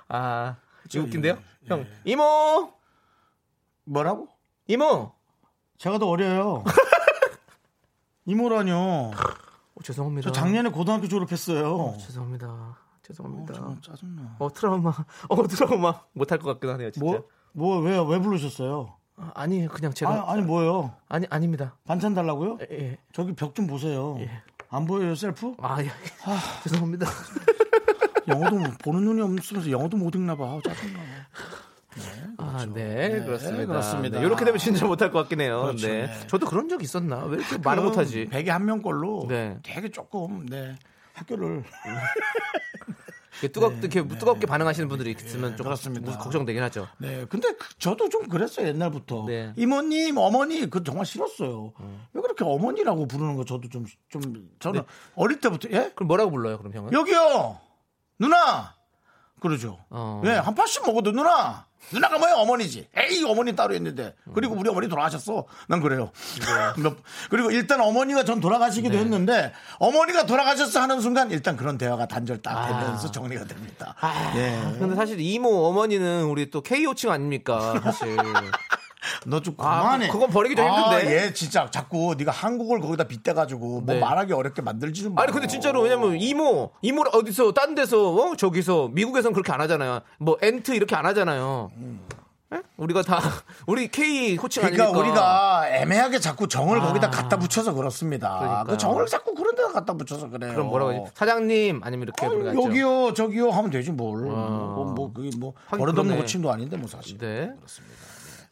[0.08, 0.56] 아,
[0.92, 1.38] 이거 웃긴데요?
[1.66, 2.72] 형, 이모!
[3.84, 4.28] 뭐라고?
[4.68, 5.12] 이모!
[5.78, 6.62] 제가 더 어려요.
[8.26, 9.10] 이모라뇨.
[9.74, 10.28] 어, 죄송합니다.
[10.30, 11.96] 저 작년에 고등학교 졸업했어요.
[12.00, 12.76] 죄송합니다.
[13.02, 13.54] 죄송합니다.
[13.54, 14.36] 정말 짜증나.
[14.38, 14.92] 어, 트라우마.
[15.28, 16.00] 어, 트라우마.
[16.12, 17.04] 못할 것 같기도 하네요, 진짜.
[17.04, 18.94] 뭐, 뭐, 왜, 왜 부르셨어요?
[19.16, 20.12] 아, 아니, 그냥 제가.
[20.12, 20.92] 아, 아니, 뭐예요?
[21.08, 21.74] 아니, 아닙니다.
[21.86, 22.58] 반찬 달라고요?
[22.70, 22.98] 예, 예.
[23.12, 24.16] 저기 벽 좀 보세요.
[24.20, 24.30] 예.
[24.68, 25.54] 안 보여요, 셀프?
[25.62, 25.88] 아, 예.
[26.64, 27.06] 죄송합니다.
[28.28, 30.44] 영어도 못- 보는 눈이 없으면서 영어도 못 읽나 봐.
[30.44, 31.00] 아우, 짜증나.
[32.36, 33.66] 아, 네, 그렇습니다.
[33.66, 34.20] 그렇습니다.
[34.20, 35.62] 네, 이렇게 되면 진짜 못할 것 같긴 해요.
[35.62, 36.06] 그렇죠, 네.
[36.06, 36.26] 네.
[36.28, 37.24] 저도 그런 적 있었나?
[37.24, 38.26] 왜 이렇게 말을 못하지?
[38.30, 39.58] 100에 한 명꼴로 네.
[39.62, 40.76] 되게 조금, 네.
[41.14, 41.64] 학교를.
[43.52, 46.18] 뜨겁게, 이렇게 뜨겁게 반응하시는 분들이 있으면 좀 그렇습니다.
[46.18, 46.88] 걱정되긴 하죠.
[46.98, 47.24] 네.
[47.28, 49.26] 근데 그- 저도 좀 그랬어요, 옛날부터.
[49.28, 49.52] 네.
[49.56, 51.72] 이모님, 어머니, 그 정말 싫었어요.
[52.14, 54.86] 왜 그렇게 어머니라고 부르는 거 저도 좀, 좀, 저는 네.
[55.14, 55.92] 어릴 때부터, 예?
[55.94, 56.92] 그럼 뭐라고 불러요, 그럼 형은?
[56.92, 57.58] 여기요!
[58.18, 58.74] 누나!
[59.40, 59.78] 그러죠.
[59.90, 60.20] 어.
[60.24, 61.66] 네, 한 판씩 먹어도 누나!
[61.90, 62.86] 누나가 뭐야, 어머니지.
[62.94, 64.14] 에이, 어머니 따로 있는데.
[64.34, 65.46] 그리고 우리 어머니 돌아가셨어.
[65.68, 66.10] 난 그래요.
[66.76, 66.96] 몇-
[67.30, 69.00] 그리고 일단 어머니가 전 돌아가시기도 네.
[69.00, 72.80] 했는데, 어머니가 돌아가셨어 하는 순간 일단 그런 대화가 단절 딱 아.
[72.80, 73.94] 되면서 정리가 됩니다.
[74.36, 74.58] 예.
[74.78, 78.14] 근데 사실 이모 어머니는 우리 또 K5층 아닙니까, 사실.
[79.26, 80.08] 너좀 아, 그만해.
[80.08, 80.96] 그건 버리기 좀 힘든데.
[80.96, 84.00] 아, 얘 진짜 자꾸 네가 한국을 거기다 빗대가지고 뭐 네.
[84.00, 85.22] 말하기 어렵게 만들지 좀 마.
[85.22, 88.36] 아니 근데 진짜로 왜냐면 이모 이모를 어디서 딴 데서 어?
[88.36, 90.00] 저기서 미국에선 그렇게 안 하잖아요.
[90.18, 91.70] 뭐 aunt 이렇게 안 하잖아요.
[92.54, 92.62] 예?
[92.78, 93.20] 우리가 다
[93.66, 95.00] 우리 K 호칭 그러니까 아닙니까?
[95.06, 96.86] 우리가 애매하게 자꾸 정을 아.
[96.86, 98.38] 거기다 갖다 붙여서 그렇습니다.
[98.38, 98.64] 그러니까요.
[98.64, 100.54] 그 정을 자꾸 그런 데다 갖다 붙여서 그래요.
[100.54, 101.12] 그럼 뭐라고 하지?
[101.14, 102.64] 사장님 아니면 이렇게 부르겠죠.
[102.64, 104.30] 여기요, 저기요 하면 되지 뭘.
[104.30, 104.32] 아.
[104.32, 106.16] 뭐, 뭐 그게 뭐 하긴 버릇없는.
[106.16, 107.18] 고침도 아닌데 뭐 사실.
[107.18, 107.50] 네.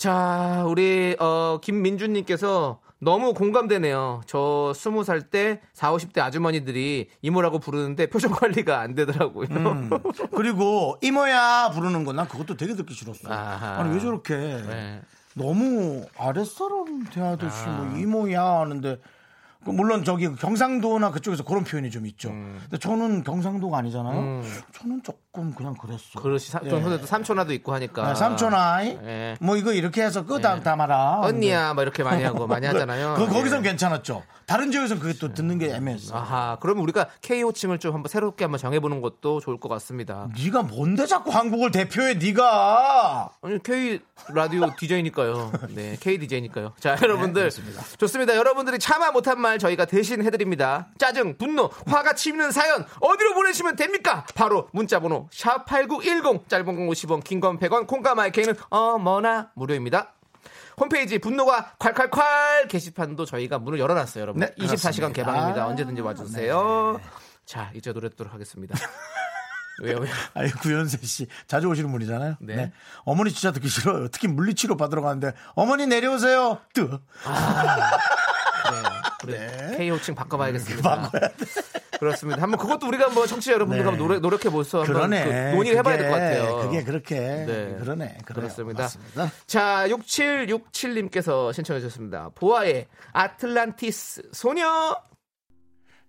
[0.07, 4.21] 자, 우리 어 김민준 님께서 너무 공감되네요.
[4.27, 9.49] 저 스무 살 때 4, 50대 아주머니들이 이모라고 부르는데 표정 관리가 안 되더라고요.
[9.51, 9.90] 음.
[10.37, 13.29] 그리고 이모야 부르는 거난 그것도 되게 듣기 싫었어.
[13.33, 13.81] 아하.
[13.81, 15.03] 아니 왜 저렇게 네.
[15.35, 17.71] 너무 아랫사람 대하듯이 아.
[17.73, 19.03] 뭐 이모야 하는데 그
[19.73, 22.31] 물론 저기 경상도나 그쪽에서 그런 표현이 좀 있죠.
[22.31, 22.59] 음.
[22.63, 24.43] 근데 저는 경상도가 아니잖아요.
[24.79, 26.21] 저는 조금 그냥 그랬어.
[26.21, 26.51] 그렇지.
[26.51, 26.69] 사, 예.
[26.69, 28.07] 좀 삼촌아도 있고 하니까.
[28.07, 29.37] 아, 삼촌아이 예.
[29.41, 31.21] 뭐 이거 이렇게 해서 끄다 담아라.
[31.23, 33.15] 언니야, 뭐 이렇게 많이 하고 많이 하잖아요.
[33.19, 33.69] 그 거기선 예.
[33.71, 34.23] 괜찮았죠.
[34.47, 36.17] 다른 지역에서는 그게 또 듣는 게 애매했어.
[36.17, 40.29] 아하, 그러면 우리가 K 호칭을 좀 한번 새롭게 한번 정해보는 것도 좋을 것 같습니다.
[40.39, 44.01] 네가 뭔데 자꾸 한국을 대표해 네가 아니, K
[44.33, 45.53] 라디오 DJ니까요.
[45.71, 46.73] 네, K DJ니까요.
[46.79, 47.51] 자, 여러분들.
[47.99, 48.37] 좋습니다.
[48.37, 50.88] 여러분들이 참아 못한 말 저희가 대신 해드립니다.
[50.99, 54.27] 짜증, 분노, 화가 치미는 사연, 어디로 보내시면 됩니까?
[54.35, 60.12] 바로 문자번호, 샵8910, 짧은 건 50원, 긴 건 100원, 콩과 마이크는 어머나 무료입니다.
[60.79, 64.40] 홈페이지 분노가 콸콸콸 게시판도 저희가 문을 열어놨어요, 여러분.
[64.40, 65.09] 네, 24시간 그렇습니다.
[65.12, 65.66] 개방입니다.
[65.66, 67.01] 언제든지 와주세요.
[67.47, 68.75] 자, 이제 노래 듣도록 하겠습니다.
[69.83, 70.11] 왜요, 왜요?
[70.33, 72.37] 아니 구현세 씨 자주 오시는 분이잖아요.
[72.40, 72.57] 네.
[72.57, 72.73] 네.
[73.05, 74.09] 어머니 진짜 듣기 싫어요.
[74.09, 76.61] 특히 물리치료 받으러 가는데 어머니 내려오세요.
[76.73, 76.81] 뜨.
[76.81, 76.99] 네.
[79.27, 79.75] 네.
[79.77, 81.11] K 호칭 바꿔봐야겠습니다.
[81.99, 82.43] 그렇습니다.
[82.43, 83.91] 한번 그것도 우리가 한번 청취자 여러분들과 네.
[83.91, 85.11] 한번 노력, 노력해 보서 한번.
[85.25, 86.57] 그 논의를 해봐야 될 것 같아요.
[86.63, 87.77] 그게 그렇게 네.
[87.81, 88.19] 그러네.
[88.27, 88.89] 그렇습니다.
[89.47, 92.31] 자, 6767님께서 신청해 주셨습니다.
[92.35, 94.97] 보아의 아틀란티스 소녀.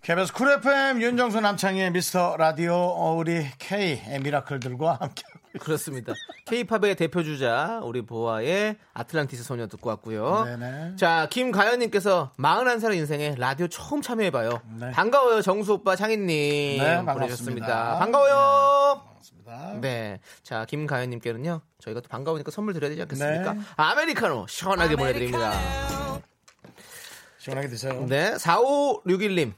[0.02, 5.24] KBS 쿨 FM 윤정수 남창희의 미스터 라디오 어, 우리 K의 미라클들과 함께
[5.60, 6.13] 그렇습니다.
[6.46, 10.46] K-팝의 대표 주자 우리 보아의 아틀란티스 소녀 듣고 왔고요.
[10.46, 10.96] 네네.
[10.96, 14.62] 자, 김가연 님께서 41살 인생에 라디오 처음 참여해 봐요.
[14.80, 14.91] 네.
[14.91, 16.28] 반가워요, 정수 오빠, 창희 님.
[16.28, 17.13] 네, 반갑습니다.
[17.13, 18.00] 보내주셨습니다.
[18.00, 19.02] 반가워요.
[19.06, 19.80] 반갑습니다.
[19.82, 20.20] 네.
[20.43, 23.54] 자, 김가연 님께는요, 저희가 또 반가우니까 선물 드려야 되지 않겠습니까?
[23.54, 23.60] 네.
[23.76, 25.54] 아메리카노 시원하게 보내 드립니다.
[27.39, 28.06] 시원하게 드세요.
[28.08, 28.34] 네.
[28.36, 29.54] 4561님.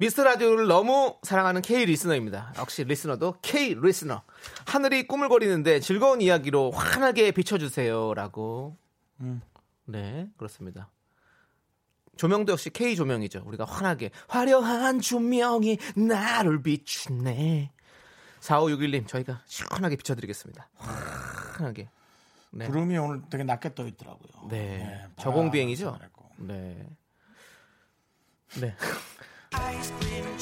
[0.00, 2.54] 미스터 라디오를 너무 사랑하는 K 리스너입니다.
[2.56, 4.22] 역시 리스너도 K 리스너.
[4.64, 8.14] 하늘이 꾸물거리는데 즐거운 이야기로 환하게 비춰주세요.
[8.14, 8.78] 라고.
[9.84, 10.90] 네, 그렇습니다.
[12.16, 13.42] 조명도 역시 K 조명이죠.
[13.44, 14.10] 우리가 환하게.
[14.26, 17.70] 화려한 조명이 나를 비추네.
[18.40, 20.70] 4561님, 저희가 시원하게 비춰드리겠습니다.
[20.76, 21.90] 환하게.
[22.52, 22.66] 네.
[22.68, 24.48] 구름이 오늘 되게 낮게 떠 있더라고요.
[24.48, 24.78] 네.
[24.78, 25.92] 바람 저공 비행이죠?
[25.98, 26.30] 잘했고.
[26.38, 26.88] 네.
[28.62, 28.74] 네.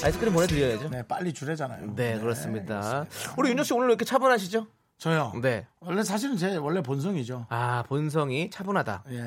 [0.05, 0.90] 아이스크림 보내드려야죠.
[0.90, 1.94] 네, 빨리 주래잖아요.
[1.97, 2.77] 네, 그렇습니다.
[3.01, 3.35] 알겠습니다.
[3.37, 4.66] 우리 윤정 씨 오늘 왜 이렇게 차분하시죠?
[4.99, 5.33] 저요.
[5.40, 5.66] 네.
[5.81, 7.47] 원래 사실은 제 원래 본성이죠.
[7.49, 9.05] 아, 본성이 차분하다.
[9.11, 9.27] 예.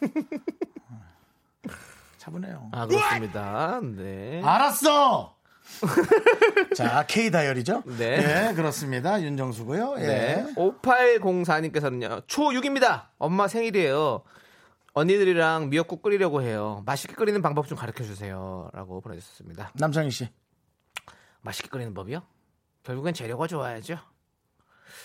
[2.18, 2.70] 차분해요.
[2.72, 3.80] 아, 그렇습니다.
[3.82, 4.42] 네.
[4.44, 5.36] 알았어.
[6.76, 7.82] 자, K 다이얼이죠?
[7.98, 8.16] 네.
[8.20, 9.20] 네, 그렇습니다.
[9.22, 9.94] 윤정수고요.
[9.98, 10.06] 예.
[10.06, 10.46] 네.
[10.56, 12.24] 5804님께서는요.
[12.26, 13.06] 초 6입니다.
[13.18, 14.22] 엄마 생일이에요.
[14.94, 16.82] 언니들이랑 미역국 끓이려고 해요.
[16.86, 18.70] 맛있게 끓이는 방법 좀 가르쳐 주세요.
[18.72, 19.72] 라고 보내주셨습니다.
[19.74, 20.28] 남창희 씨.
[21.42, 22.22] 맛있게 끓이는 법이요?
[22.84, 23.98] 결국엔 재료가 좋아야죠.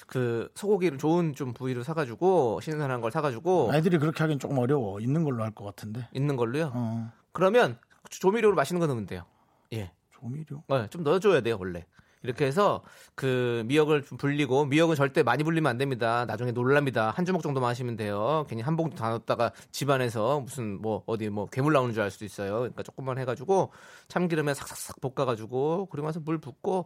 [0.06, 4.99] 그 소고기를 좋은 좀 부위를 사가지고 신선한 걸 사가지고 아이들이 그렇게 하긴 조금 어려워.
[4.99, 6.08] 있는 걸로 할 것 같은데.
[6.13, 6.71] 있는 걸로요.
[6.73, 9.25] 어, 그러면 조미료로 맛있는 거 넣으면 돼요.
[9.73, 9.91] 예.
[10.12, 10.63] 조미료.
[10.67, 11.86] 네, 좀 넣어줘야 돼요 원래.
[12.23, 12.82] 이렇게 해서
[13.15, 16.25] 그 미역을 좀 불리고 미역은 절대 많이 불리면 안 됩니다.
[16.25, 17.12] 나중에 놀랍니다.
[17.15, 18.45] 한 주먹 정도만 하시면 돼요.
[18.49, 22.25] 괜히 한 봉투 다 넣었다가 집안에서 무슨 뭐 어디 뭐 괴물 나오는 줄 알 수도
[22.25, 22.60] 있어요.
[22.60, 23.71] 그러니까 조금만 해가지고
[24.10, 26.86] 참기름에 삭삭삭 볶아가지고 그리고 나서 물 붓고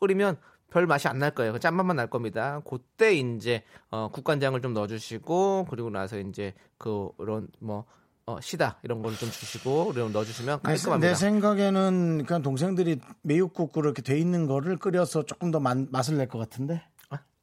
[0.00, 0.36] 끓이면
[0.70, 1.58] 별 맛이 안 날 거예요.
[1.58, 2.60] 짠맛만 날 겁니다.
[2.68, 7.84] 그때 이제 어, 국간장을 좀 넣어주시고 그리고 나서 이제 그런 뭐
[8.26, 11.08] 어, 시다 이런 걸 좀 주시고 이런 거 넣어주시면 내, 깔끔합니다.
[11.08, 16.26] 내 생각에는 그냥 동생들이 매육국 그렇게 돼 있는 거를 끓여서 조금 더 맛, 맛을 낼
[16.28, 16.82] 것 같은데.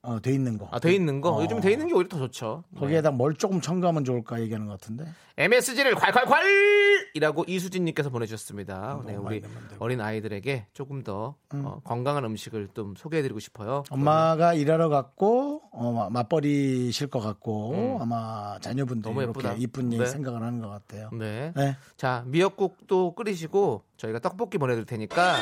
[0.04, 0.68] 어, 돼 있는 거.
[0.72, 1.30] 아, 돼 있는 거?
[1.32, 1.44] 어.
[1.44, 2.64] 요즘 돼 있는 게 오히려 더 좋죠.
[2.78, 5.06] 거기에다 뭘 조금 첨가하면 좋을까 얘기하는 것 같은데.
[5.38, 7.12] MSG를 콸콸콸!
[7.14, 9.02] 이라고 이수진님께서 보내주셨습니다.
[9.06, 9.42] 네, 너무 우리.
[9.80, 13.84] 어린 아이들에게 조금 더 어, 건강한 음식을 좀 소개해드리고 싶어요.
[13.92, 19.16] 엄마가 일하러 갔고 어, 마- 맞벌이실 것 같고 아마 자녀분들이 음.
[19.16, 19.50] 너무 예쁘다.
[19.50, 20.06] 이렇게 이쁜 네.
[20.06, 21.10] 생각을 하는 것 같아요.
[21.14, 21.52] 네.
[21.56, 21.76] 네.
[21.98, 25.36] 자, 미역국도 끓이시고 저희가 떡볶이 보내드릴 테니까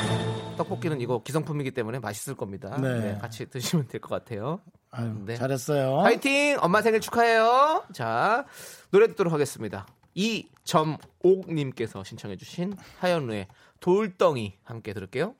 [0.58, 2.76] 떡볶이는 이거 기성품이기 때문에 맛있을 겁니다.
[2.82, 3.00] 네.
[3.00, 4.60] 네, 같이 드시면 될 것 같아요.
[4.91, 5.36] 아유, 네.
[5.36, 6.00] 잘했어요.
[6.00, 6.58] 화이팅!
[6.62, 7.86] 엄마 생일 축하해요.
[7.93, 8.45] 자,
[8.91, 9.88] 노래 듣도록 하겠습니다.
[10.13, 13.48] 이점옥님께서 신청해주신 하현우의
[13.80, 15.36] 돌덩이 함께 들을게요.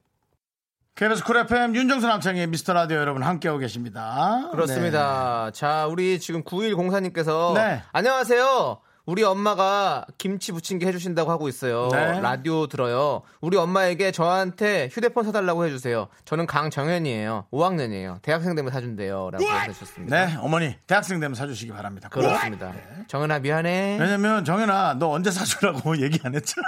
[0.96, 4.50] KBS 쿨 FM 윤정수 남창희의 미스터 라디오 여러분 함께하고 계십니다.
[4.52, 5.52] 그렇습니다.
[5.52, 7.82] 자, 우리 지금 9104님께서 네.
[7.92, 8.82] 안녕하세요.
[9.10, 11.90] 우리 엄마가 김치 부침개 해주신다고 하고 있어요.
[11.92, 12.22] 네.
[12.22, 13.24] 라디오 들어요.
[13.42, 16.10] 우리 엄마에게 저한테 휴대폰 사달라고 해주세요.
[16.26, 17.48] 저는 강정현이에요.
[17.52, 18.22] 5학년이에요.
[18.22, 19.32] 대학생 되면 사준대요.
[19.32, 20.26] 라고 해주셨습니다.
[20.28, 22.08] 네, 어머니 대학생 되면 사주시기 바랍니다.
[22.10, 22.72] 그렇습니다.
[23.08, 23.98] 정현아 미안해.
[24.00, 26.68] 왜냐면 정현아 너 언제 사주라고 얘기 안 했잖아.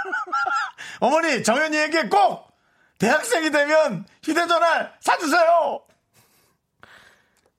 [0.98, 2.48] 어머니 정현이에게 꼭
[2.98, 5.80] 대학생이 되면 휴대전화 사주세요.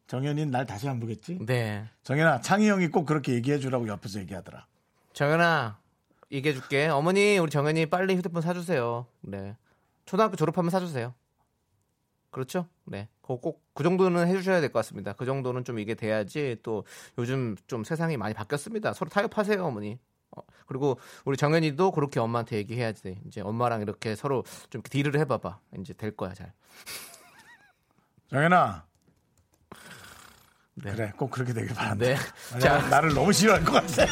[0.08, 1.40] 정현이는 날 다시 안 보겠지?
[1.46, 1.86] 네.
[2.04, 4.66] 정현아 창희 형이 꼭 그렇게 얘기해 주라고 옆에서 얘기하더라.
[5.14, 5.80] 정현아
[6.32, 6.88] 얘기해줄게.
[6.88, 9.06] 어머니 우리 정현이 빨리 휴대폰 사주세요.
[9.22, 9.56] 네.
[10.06, 11.14] 초등학교 졸업하면 사주세요.
[12.32, 12.68] 그렇죠?
[12.86, 13.08] 네.
[13.22, 15.14] 꼭그 정도는 해주셔야 될 것 같습니다.
[15.14, 16.84] 그 정도는 좀 이게 돼야지 또
[17.20, 18.94] 요즘 좀 세상이 많이 바뀌었습니다.
[18.94, 20.00] 서로 타협하세요, 어머니.
[20.36, 23.20] 어, 그리고 우리 정현이도 그렇게 엄마한테 얘기해야지.
[23.28, 25.60] 이제 엄마랑 이렇게 서로 좀 딜을 해봐봐.
[25.80, 26.52] 이제 될 거야, 잘.
[28.32, 28.84] 정현아.
[30.76, 30.92] 네.
[30.92, 32.04] 그래, 꼭 그렇게 되길 바란다.
[32.04, 32.16] 네.
[32.54, 34.06] 자, 자, 나를 너무 싫어할 것 같아.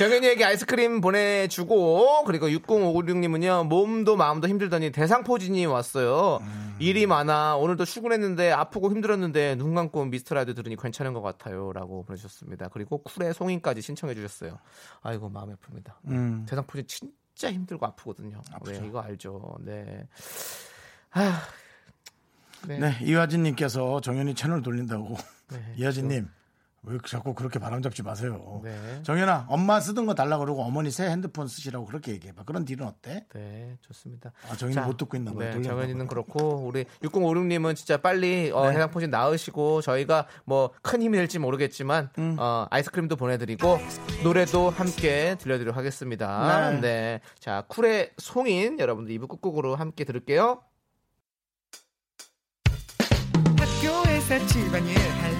[0.00, 6.40] 정현이에게 아이스크림 보내주고 그리고 60596님은요 몸도 마음도 힘들더니 대상포진이 왔어요.
[6.78, 11.74] 일이 많아 오늘도 출근했는데 아프고 힘들었는데 눈 감고 미스터 라디오 들으니 괜찮은 것 같아요.
[11.74, 12.68] 라고 보내주셨습니다.
[12.68, 14.58] 그리고 쿨의 송인까지 신청해 주셨어요.
[15.02, 15.92] 아이고 마음이 아픕니다.
[16.06, 16.46] 음.
[16.48, 18.40] 대상포진 진짜 힘들고 아프거든요.
[18.64, 19.58] 네, 이거 알죠?
[19.60, 20.08] 네.
[21.10, 21.42] 아,
[22.66, 22.78] 네.
[22.78, 25.14] 네, 이화진님께서 정현이 채널 돌린다고.
[25.52, 26.26] 네, 이화진님,
[26.82, 28.60] 왜 자꾸 그렇게 바람 잡지 마세요.
[28.64, 29.02] 네.
[29.02, 32.44] 정현아, 엄마 쓰던 거 달라 그러고 어머니 새 핸드폰 쓰시라고 그렇게 얘기해봐.
[32.44, 33.26] 그런 딜은 어때?
[33.34, 34.32] 네, 좋습니다.
[34.48, 35.54] 아, 정현이 못 듣고 있나 봐요.
[35.54, 36.06] 네, 정현이는.
[36.06, 38.76] 그렇고 우리 6056님은 진짜 빨리 어, 네.
[38.76, 42.36] 해상 포진 나으시고 저희가 뭐 큰 힘이 될지 모르겠지만 음.
[42.38, 43.78] 어, 아이스크림도 보내드리고
[44.24, 46.70] 노래도 함께 들려드리도록 하겠습니다.
[46.70, 46.80] 네.
[46.80, 47.20] 네.
[47.38, 50.62] 자, 쿨의 송인 여러분들 2부 끝곡으로 함께 들을게요.
[53.58, 55.39] 학교에서 집안일 할일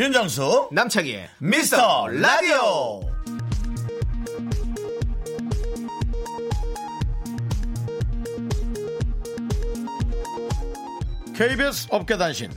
[0.00, 3.00] 윤정수, 남창희의 미스터 라디오.
[11.36, 12.50] KBS 업계단신.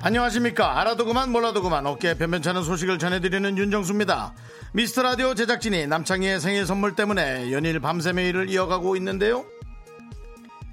[0.00, 0.78] 안녕하십니까.
[0.78, 4.32] 알아도 그만 몰라도 그만 어깨에 변변찮은 소식을 전해드리는 윤정수입니다.
[4.74, 9.44] 미스터 라디오 제작진이 남창희의 생일 선물 때문에 연일 밤새 메일을 이어가고 있는데요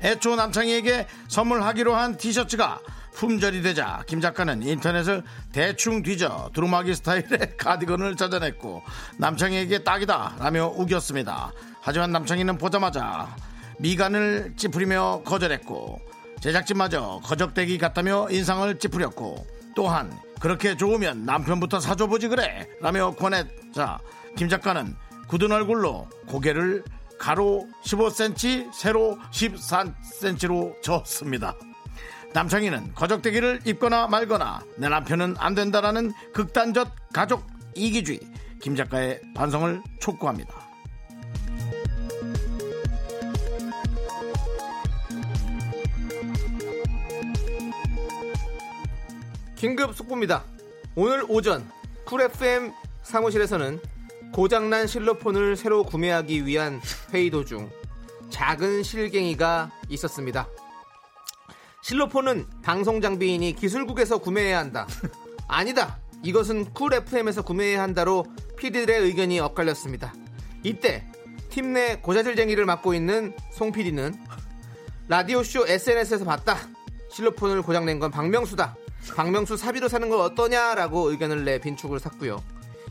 [0.02, 2.80] 애초 남창희에게 선물하기로 한 티셔츠가
[3.14, 8.82] 품절이 되자 김 작가는 인터넷을 대충 뒤져 두루마기 스타일의 카디건을 찾아냈고
[9.18, 11.52] 남창희에게 딱이다 라며 우겼습니다.
[11.82, 13.36] 하지만 남창희는 보자마자
[13.80, 16.00] 미간을 찌푸리며 거절했고
[16.40, 24.00] 제작진마저 거적대기 같다며 인상을 찌푸렸고 또한 그렇게 좋으면 남편부터 사줘보지 그래 라며 권했자
[24.38, 24.96] 김 작가는
[25.28, 26.84] 굳은 얼굴로 고개를
[27.20, 31.56] 가로 15cm, 세로 14cm로 졌습니다.
[32.34, 38.20] 남창희는 거적대기를 입거나 말거나 내 남편은 안 된다라는 극단적 가족 이기주의
[38.62, 40.70] 김 작가의 반성을 촉구합니다.
[49.56, 50.46] 긴급 속보입니다.
[50.96, 51.70] 오늘 오전
[52.06, 52.72] 쿨 FM
[53.04, 53.80] 사무실에서는
[54.34, 56.82] 고장난 실로폰을 새로 구매하기 위한
[57.14, 57.70] 회의 도중
[58.30, 60.48] 작은 실갱이가 있었습니다.
[61.82, 64.88] 실로폰은 방송 장비이니 기술국에서 구매해야 한다.
[65.48, 66.00] 아니다.
[66.24, 68.26] 이것은 쿨 FM에서 구매해야 한다로
[68.58, 70.14] PD들의 의견이 엇갈렸습니다.
[70.64, 71.06] 이때
[71.50, 74.14] 팀 내 고자질쟁이를 맡고 있는 송 PD는
[75.08, 76.58] 라디오쇼 SNS에서 봤다.
[77.12, 78.76] 실로폰을 고장낸 건 박명수다.
[79.16, 82.44] 박명수 사비로 사는 건 어떠냐라고 의견을 내 빈축을 샀고요.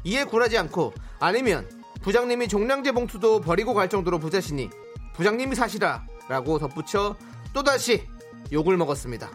[0.05, 1.69] 이에 굴하지 않고 아니면
[2.03, 4.71] 부장님이 종량제 봉투도 버리고 갈 정도로 부자시니
[5.15, 7.17] 부장님이 사시라 라고 덧붙여
[7.53, 8.07] 또다시
[8.53, 9.31] 욕을 먹었습니다.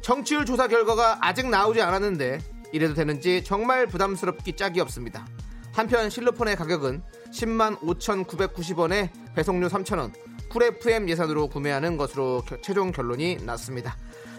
[0.00, 2.40] 청취율 조사 결과가 아직 나오지 않았는데
[2.72, 5.26] 이래도 되는지 정말 부담스럽기 짝이 없습니다.
[5.72, 7.02] 한편 실로폰의 가격은
[7.32, 10.12] 10만 5,990원에 배송료 3,000원,
[10.50, 13.96] 쿨 FM 예산으로 구매하는 것으로 겨- 최종 결론이 났습니다.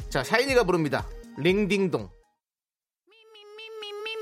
[0.09, 1.07] 자, 샤이니가 부릅니다.
[1.37, 2.09] 링딩동.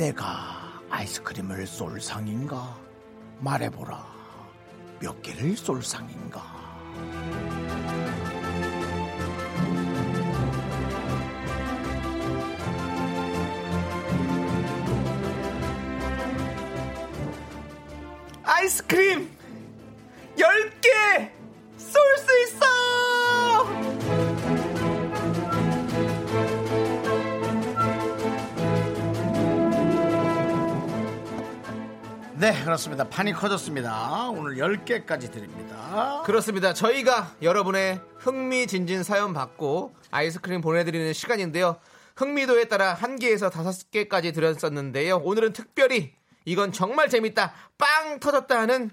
[0.00, 2.74] 내가 아이스크림을 쏠 상인가?
[3.38, 4.02] 말해보라.
[4.98, 6.40] 몇 개를 쏠 상인가?
[18.42, 19.30] 아이스크림!
[20.34, 21.39] 10개
[32.40, 35.90] 네 그렇습니다 판이 커졌습니다 오늘 10개까지 드립니다
[36.24, 36.72] 그렇습니다.
[36.72, 41.78] 저희가 여러분의 흥미진진 사연 받고 아이스크림 보내드리는 시간인데요.
[42.16, 45.18] 흥미도에 따라 한 개에서 다섯 개까지 드렸었는데요.
[45.18, 46.12] 오늘은 특별히
[46.44, 47.52] 이건 정말 재밌다.
[47.78, 48.90] 빵 터졌다 하는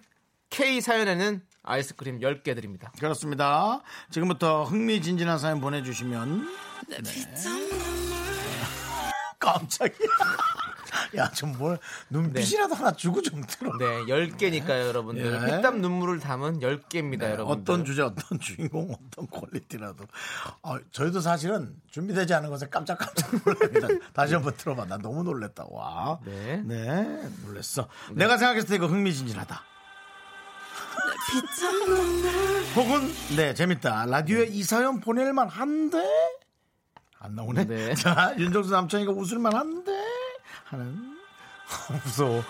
[0.49, 2.91] K 사연에는 아이스크림 10개 드립니다.
[2.97, 6.49] 그렇습니다 지금부터 흥미진진한 사연 보내주시면
[6.89, 6.97] 네.
[9.39, 10.07] 깜짝이야
[11.15, 15.25] 야 좀 뭘 눈빛이라도 하나 주고 좀 들어 네, 10개니까요, 여러분들.
[15.49, 15.55] 예.
[15.57, 17.61] 피땀 눈물을 담은 10개입니다, 여러분들.
[17.73, 20.05] 어떤 주제, 어떤 주인공, 어떤 퀄리티라도.
[20.63, 23.87] 어, 저희도 사실은 준비되지 않은 것에 깜짝깜짝 놀랍니다.
[24.13, 24.85] 다시 한번 들어봐.
[24.85, 25.65] 나 너무 놀랬다.
[25.69, 26.19] 와.
[26.25, 26.61] 네.
[26.65, 27.87] 네, 놀랬어.
[28.11, 29.61] 내가 생각했을 때 이거 흥미진진하다.
[32.75, 34.05] 혹은, 네, 재밌다.
[34.05, 35.97] 라디오에 이 사연 보낼만 한데?
[37.19, 37.65] 안 나오네.
[37.65, 37.95] 네.
[37.95, 39.91] 자, 윤정수 남창이가 웃을만 한데?
[40.69, 41.17] 하는.
[42.05, 42.41] 무서워.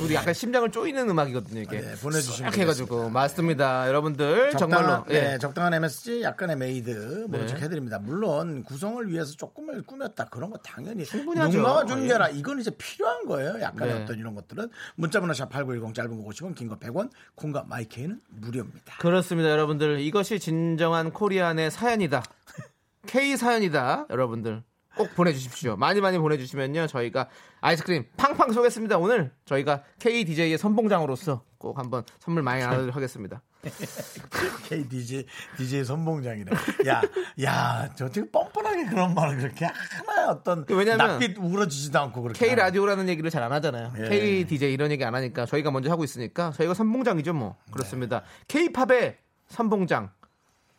[0.00, 1.80] 우리 약간 심장을 쪼이는 음악이거든요, 이게.
[1.80, 3.10] 네, 보내주시면 싹 해가지고.
[3.10, 3.86] 맞습니다.
[3.88, 4.50] 여러분들.
[4.56, 4.82] 정말로.
[4.82, 5.38] 적당한, 네, 예.
[5.38, 7.46] 적당한 MSG, 약간의 메이드 모른 네.
[7.46, 7.98] 척 해드립니다.
[8.00, 11.56] 물론 구성을 위해서 조금을 꾸몄다 그런 거 당연히 충분하죠.
[11.58, 13.60] 용마와 준비라 이건 이제 필요한 거예요.
[13.60, 14.02] 약간의 네.
[14.02, 18.96] 어떤 이런 것들은 문자번호 샵 #8910 짧은 거 50원, 긴 거 100원, 콩과 마이케이는 무료입니다.
[18.98, 20.00] 그렇습니다, 여러분들.
[20.00, 22.22] 이것이 진정한 코리안의 사연이다.
[23.06, 24.62] K 사연이다, 여러분들.
[24.98, 25.76] 꼭 보내주십시오.
[25.76, 26.88] 많이 많이 보내주시면요.
[26.88, 27.28] 저희가
[27.60, 28.98] 아이스크림 팡팡 쏘겠습니다.
[28.98, 33.40] 오늘 저희가 K DJ의 선봉장으로서 꼭 한번 선물 많이 나눠드리도록 하겠습니다.
[34.68, 36.50] K DJ 선봉장이래.
[36.88, 37.02] 야,
[37.42, 42.46] 야, 저 지금 뻔뻔하게 그런 말을 그렇게 하나의 어떤 왜냐면 낯빛 우러지지도 않고 그렇게.
[42.46, 42.54] K.
[42.56, 43.92] 라디오라는 얘기를 잘 안 하잖아요.
[43.98, 44.08] 예.
[44.08, 47.56] K DJ 이런 얘기 안 하니까 저희가 먼저 하고 있으니까 저희가 선봉장이죠, 뭐.
[47.70, 48.22] 그렇습니다.
[48.48, 49.16] K 팝의
[49.48, 50.10] 선봉장.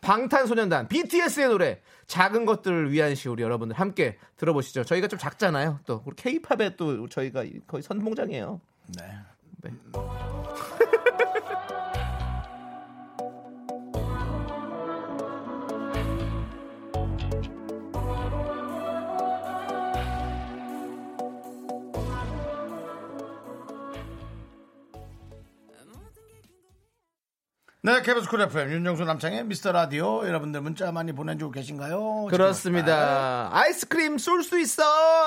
[0.02, 4.84] 방탄소년단 BTS의 노래 작은 것들을 위한 시 우리 여러분들 함께 들어보시죠.
[4.84, 5.80] 저희가 좀 작잖아요.
[5.86, 8.62] 또 우리 K-팝의 또 저희가 거의 선봉장이에요.
[8.98, 9.06] 네.
[9.62, 9.72] 네.
[27.82, 32.26] 네, KBS 쿨 FM 윤정수 남창희의 미스터 라디오 여러분들 문자 많이 보내주고 계신가요?
[32.30, 33.50] 그렇습니다.
[33.54, 34.84] 아이스크림 쏠 수 있어!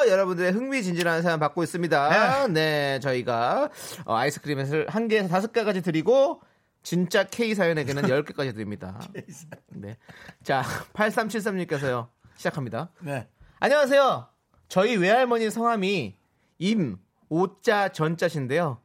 [0.07, 2.49] 여러분들의 흥미진진한 사연 받고 있습니다.
[2.49, 3.71] 네, 저희가
[4.05, 6.43] 어, 아이스크림을 한 개에서 다섯 개까지 드리고
[6.83, 9.01] 진짜 K 사연에게는 10개까지 드립니다.
[9.73, 9.97] 네.
[10.43, 10.63] 자,
[10.93, 12.09] 8373님께서요.
[12.37, 12.91] 시작합니다.
[13.01, 13.29] 네.
[13.61, 14.29] 안녕하세요.
[14.69, 16.17] 저희 외할머니 성함이
[16.59, 16.99] 임,
[17.31, 18.79] 오자, 전자신데요.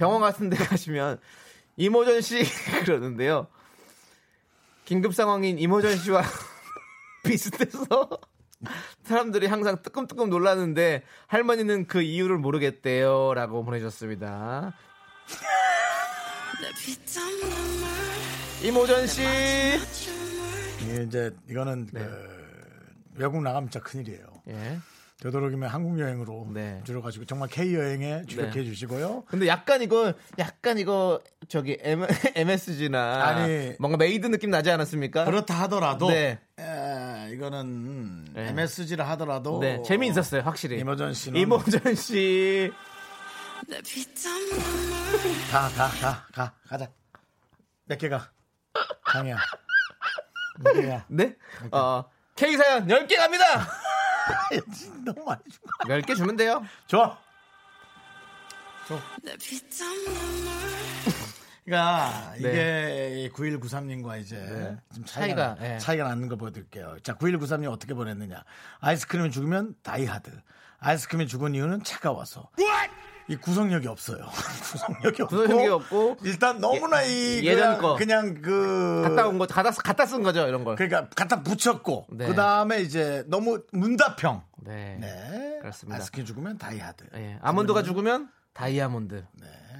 [0.00, 1.20] 병원 같은 데 가시면
[1.76, 2.42] 이모전 씨
[2.84, 3.46] 그러는데요.
[4.84, 6.22] 긴급 상황인 이모전 씨와
[7.24, 8.08] 비슷해서
[9.04, 13.34] 사람들이 항상 뜨끔뜨끔 놀라는데 할머니는 그 이유를 모르겠대요.
[13.34, 14.74] 라고 보내셨습니다.
[18.62, 19.22] 이모전 씨.
[20.82, 22.44] 이게 이제 이거는 그
[23.16, 24.24] 외국 나가면 진짜 큰일이에요.
[24.48, 24.78] 예.
[25.22, 26.82] 되도록이면 한국 여행으로 네.
[26.84, 28.64] 들어가시고 정말 K 여행에 주력해 네.
[28.64, 29.24] 주시고요.
[29.26, 32.04] 근데 약간 이거 약간 이거 저기 M,
[32.34, 33.74] MSG나 아니.
[33.78, 35.24] 뭔가 made 느낌 나지 않았습니까?
[35.24, 36.40] 그렇다 하더라도 네.
[36.58, 38.48] 에, 이거는 네.
[38.48, 40.78] MSG를 하더라도 네, 재미 있었어요, 확실히.
[40.80, 42.70] 이모전 씨는 이모전 씨.
[45.50, 46.88] 가, 가, 가, 가, 가 자.
[47.86, 48.30] 몇 개 가?
[49.04, 49.36] 강이야.
[50.60, 51.04] 몇 개야?
[51.08, 51.34] 네?
[51.70, 52.04] 어,
[52.36, 53.44] K 사연 10개 갑니다.
[55.04, 55.88] 너무 많이 준 거.
[55.88, 56.64] 10개 주면 돼요.
[56.86, 57.18] 좋아.
[58.86, 59.04] 눈물
[61.64, 63.20] 그러니까 네.
[63.22, 65.78] 이게 9193님과 이제 좀 차이가, 차이가 예.
[65.78, 66.98] 차이가 나는 거 보여드릴게요.
[67.02, 68.44] 자, 9193님 어떻게 보냈느냐?
[68.80, 70.30] 아이스크림이 죽으면 다이하드.
[70.78, 72.50] 아이스크림이 죽은 이유는 차가워서.
[73.28, 74.26] 이 구성력이 없어요.
[74.70, 77.94] 구성력이 없고, 구성력이 없고, 일단 너무나 이 예전 그냥, 거.
[77.96, 80.76] 그냥 그 갖다 온 거, 갖다, 갖다 쓴 거죠, 이런 걸.
[80.76, 82.26] 그러니까 갖다 붙였고 네.
[82.26, 84.42] 그 다음에 이제 너무 문다평.
[84.64, 84.98] 네.
[85.00, 85.58] 네.
[85.60, 85.96] 그렇습니다.
[85.96, 87.04] 아이스크림 죽으면 다이하드.
[87.16, 89.24] 예, 아몬드가 죽으면 다이아몬드.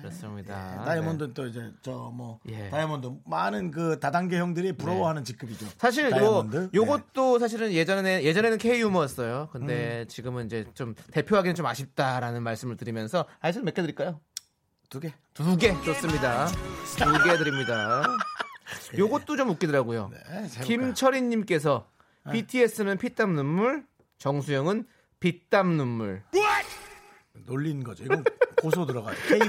[0.08, 0.76] 그렇습니다.
[0.80, 0.84] 네.
[0.84, 2.68] 다이아몬드 또 이제 저뭐 예.
[2.68, 5.66] 다이아몬드 많은 그 다단계 형들이 부러워하는 직급이죠.
[5.78, 6.56] 사실 요 다이아몬드.
[6.56, 6.68] 네.
[6.74, 9.48] 요것도 사실은 예전에 예전에는 K 유머였어요.
[9.52, 10.08] 근데 음.
[10.08, 14.20] 지금은 이제 좀 대표하기는 좀 아쉽다라는 말씀을 드리면서 아이스크림 몇개 드릴까요?
[14.90, 15.14] 두 개.
[15.32, 16.46] 두 개 좋습니다.
[16.46, 18.04] 두 개 드립니다.
[18.98, 20.10] 요것도 좀 웃기더라고요.
[20.12, 20.64] 네, 재볼까요?
[20.66, 21.88] 김철인 님께서
[22.30, 23.84] BTS는 피땀 눈물,
[24.18, 24.86] 정수영은
[25.20, 26.22] 빗땀 눈물.
[27.46, 28.04] 놀린 거죠.
[28.04, 28.24] 이건
[28.60, 29.14] 고소 들어가요.
[29.28, 29.46] K 고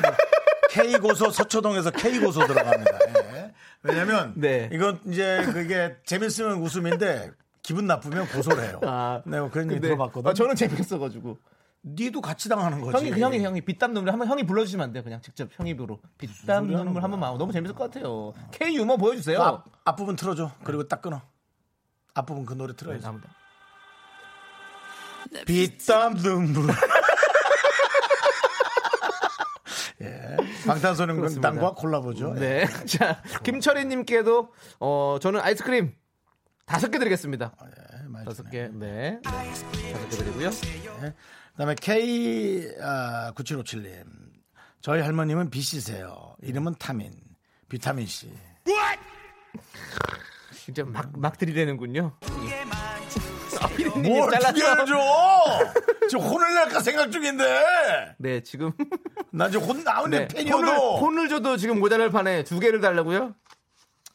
[0.70, 3.00] K 고소 서초동에서 K 고소 들어갑니다.
[3.36, 3.54] 예.
[3.84, 4.70] 왜냐면 네.
[4.72, 7.32] 이건 이제 그게 재밌으면 웃음인데
[7.62, 8.80] 기분 나쁘면 고소를 해요.
[8.84, 10.30] 아, 내가 그런 얘기 근데 들어봤거든.
[10.30, 11.38] 아, 저는 재밌었어가지고.
[11.88, 12.98] 니도 같이 당하는 거지.
[13.10, 15.04] 형이 형이 형이 빗땀 눈물 한번 형이 불러주시면 안 돼요?
[15.04, 17.20] 그냥 직접 형 입으로 빗땀 눈물 한번.
[17.20, 18.34] 만 너무 재밌을 것 같아요.
[18.52, 19.38] K 유머 보여주세요.
[19.38, 20.52] 그 앞, 앞부분 틀어줘.
[20.64, 21.22] 그리고 딱 끊어.
[22.16, 23.04] 앞부분 그 노래 네, 틀어야지.
[23.04, 23.30] 나옵니다.
[25.46, 26.74] 빗땀 눈물.
[30.02, 30.36] 예.
[30.68, 32.34] 방탄소년단과 콜라보죠.
[32.34, 32.66] 네.
[32.86, 35.94] 자, 김철희님께도 어 저는 아이스크림
[36.66, 37.54] 다섯 개 드리겠습니다.
[37.64, 38.50] 예, 많이 다섯 주네.
[38.52, 38.70] 개.
[38.74, 39.20] 네.
[39.24, 40.50] 다섯 개 드리고요.
[41.52, 44.04] 그다음에 K 아, 9757님.
[44.82, 46.36] 저희 할머님은 B씨세요.
[46.42, 47.14] 이름은 타민.
[47.70, 48.30] 비타민 C.
[50.66, 52.18] 진짜 막, 막 들이대는군요.
[54.02, 54.86] 뭘 잘랐어.
[54.86, 54.96] 줘?
[56.10, 58.16] 지금 혼을 낼까 생각 중인데.
[58.18, 58.72] 네, 지금.
[59.32, 60.28] 나 지금 혼 나오는 네.
[60.28, 60.58] 팬이어도.
[60.58, 63.34] 혼을, 혼을 줘도 지금 모자랄 판에 두 개를 달라고요?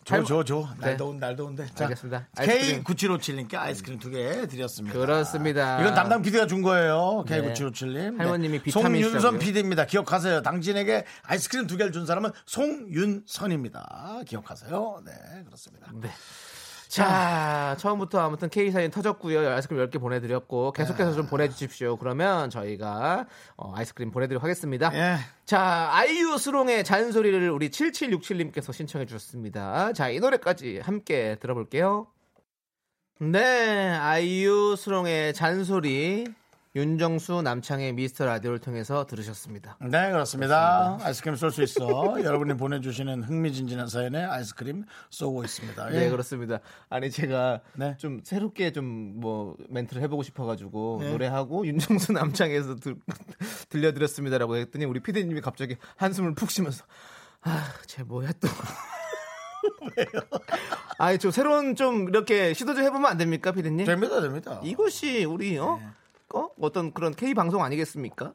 [0.02, 0.66] 줘, 줘, 줘.
[0.80, 0.96] 날 네.
[0.96, 1.66] 더운, 날 더운데.
[1.74, 2.26] 자, 알겠습니다.
[2.36, 2.82] 아이스크림.
[2.84, 4.98] K9757님께 아이스크림 두 개 드렸습니다.
[4.98, 5.80] 그렇습니다.
[5.80, 7.24] 이건 담당 PD가 준 거예요.
[7.28, 7.40] 네.
[7.42, 8.18] K9757님.
[8.18, 9.38] 할머님이 비타민 송윤선?
[9.38, 9.84] PD입니다.
[9.86, 10.42] 기억하세요.
[10.42, 14.22] 당신에게 아이스크림 두 개를 준 사람은 송윤선입니다.
[14.26, 15.02] 기억하세요.
[15.04, 15.12] 네,
[15.44, 15.92] 그렇습니다.
[15.94, 16.10] 네.
[16.90, 19.48] 자, 처음부터 아무튼 K 사인 터졌고요.
[19.48, 21.96] 아이스크림 10개 보내드렸고 계속해서 좀 보내주십시오.
[21.96, 23.26] 그러면 저희가
[23.56, 24.90] 어, 아이스크림 보내드리도록 하겠습니다.
[24.94, 25.18] 예.
[25.44, 29.92] 자, 아이유 수롱의 잔소리를 우리 7767님께서 신청해 주셨습니다.
[29.92, 32.08] 자, 이 노래까지 함께 들어볼게요.
[33.20, 36.24] 네, 아이유 수롱의 잔소리
[36.76, 39.76] 윤정수 남창의 미스터 라디오를 통해서 들으셨습니다.
[39.80, 40.98] 네, 그렇습니다.
[41.02, 41.82] 아이스크림 쏠 수 있어.
[42.22, 45.92] 여러분이 보내주시는 흥미진진한 사연에 아이스크림 쏘고 있습니다.
[45.94, 45.98] 예.
[45.98, 46.60] 네, 그렇습니다.
[46.88, 47.96] 아니 제가 네.
[47.98, 51.10] 좀 새롭게 좀 뭐 멘트를 해보고 싶어가지고 네.
[51.10, 52.96] 노래하고 윤정수 남창에서 들,
[53.68, 56.84] 들려드렸습니다라고 했더니 우리 피디님이 갑자기 한숨을 푹 쉬면서
[57.42, 58.48] 아쟤 뭐야 또
[59.96, 60.06] 왜요?
[60.98, 63.84] 아니 좀 새로운 좀 이렇게 시도 좀 해보면 안 됩니까 피디님?
[63.84, 64.60] 됩니다, 됩니다.
[64.62, 65.78] 이것이 우리 어?
[65.80, 65.88] 네.
[66.34, 66.48] 어?
[66.60, 68.34] 어떤 그런 K 방송 아니겠습니까?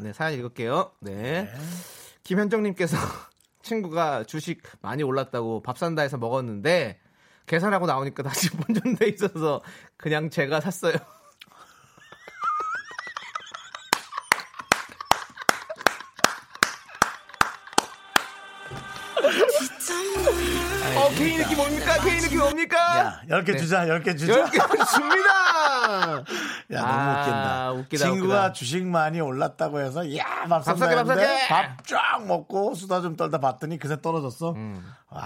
[0.00, 0.92] 네 사연 읽을게요.
[1.00, 1.48] 네.
[2.22, 2.96] 김현정님께서
[3.62, 7.00] 친구가 주식 많이 올랐다고 밥 산다 해서 먹었는데
[7.46, 9.62] 계산하고 나오니까 다시 본전돼 있어서
[9.96, 10.94] 그냥 제가 샀어요.
[20.96, 21.98] 어, K 느낌 뭡니까?
[22.02, 22.76] K 느낌 뭡니까?
[22.76, 23.56] 야, 10개 네.
[23.56, 24.44] 주자, 10개 주자.
[24.44, 25.37] 10개 줍니다!
[26.72, 27.72] 야, 너무 아, 웃긴다.
[27.72, 28.52] 웃기다, 친구가 웃기다.
[28.52, 31.20] 주식 많이 올랐다고 해서, 야, 밥밥 산다 사게, 밥 사게!
[31.22, 34.52] 했는데 밥 쫙 먹고 수다 좀 떨다 봤더니 그새 떨어졌어.
[34.52, 34.84] 음.
[35.10, 35.22] 와.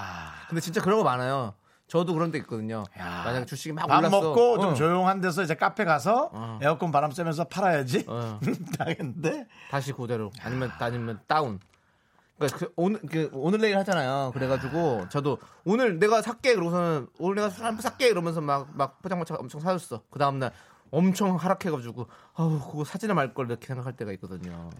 [0.48, 1.54] 근데 진짜 그런 거 많아요.
[1.88, 2.84] 저도 그런 데 있거든요.
[2.98, 3.22] 야.
[3.24, 4.20] 만약에 주식이 막 밥 올랐어.
[4.20, 4.74] 먹고 좀 어.
[4.74, 6.58] 조용한 데서 이제 카페 가서 어.
[6.62, 8.06] 에어컨 바람 쐬면서 팔아야지.
[8.08, 8.40] 어.
[8.78, 11.60] 당했는데 다시 그대로 아니면 아니면 다운.
[12.38, 14.32] 그러니까 그 오늘 그 오늘 내일 하잖아요.
[14.34, 19.34] 그래가지고 저도 오늘 내가 살게 그러고서는 오늘 내가 술 한번 살게 이러면서 막 막 포장마차
[19.36, 20.02] 엄청 사줬어.
[20.10, 20.52] 그 다음 날
[20.90, 24.70] 엄청 하락해가지고 아우 그거 사지나 말 걸 이렇게 생각할 때가 있거든요.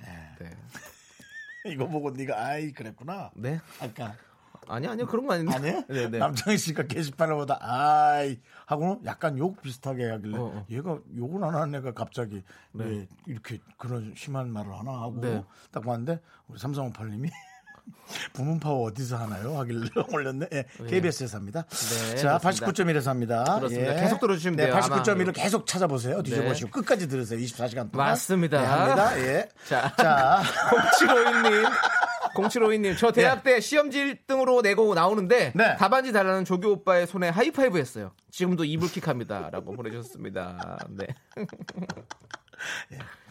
[0.40, 0.50] 네.
[1.72, 3.30] 이거 보고 네가 아이 그랬구나.
[3.34, 3.60] 네.
[3.80, 4.14] 아까
[4.68, 5.54] 아니 아니요 그런 거 아닌데.
[5.54, 5.84] 아니에요?
[5.88, 6.18] 네네.
[6.18, 10.66] 남창희 씨가 게시판을 보다 아이 하고 약간 욕 비슷하게 하길래 어, 어.
[10.70, 12.42] 얘가 욕을 안 하는 애가 갑자기
[12.72, 15.42] 왜 이렇게 그런 심한 말을 하나 하고 네.
[15.70, 17.28] 딱 봤는데 우리 삼성오팔님이
[18.32, 19.58] 부문 파워 어디서 하나요?
[19.58, 20.46] 하길래 올렸네.
[20.52, 21.64] 예, KBS에서 합니다.
[21.68, 22.66] 네, 자, 그렇습니다.
[22.66, 23.44] 89.1에서 합니다.
[23.58, 23.94] 그렇습니다.
[23.94, 24.74] 계속 들어주시면 네, 돼요.
[24.76, 25.32] 89.1을 아마.
[25.32, 26.22] 계속 찾아보세요.
[26.22, 27.40] 뒤져보시고 끝까지 들으세요.
[27.40, 28.06] 24시간 동안.
[28.10, 28.60] 맞습니다.
[28.60, 29.18] 네, 합니다.
[29.20, 29.48] 예.
[29.68, 29.92] 자.
[29.96, 30.42] 자,
[31.00, 31.72] 0752님
[32.34, 35.76] 0752님, 저 대학 때 시험지 1등으로 내고 나오는데 네.
[35.76, 38.12] 답안지 달라는 조교 오빠의 손에 하이파이브 했어요.
[38.30, 39.50] 지금도 이불킥합니다.
[39.50, 40.78] 라고 보내주셨습니다.
[40.90, 41.06] 네.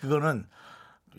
[0.01, 0.47] 그거는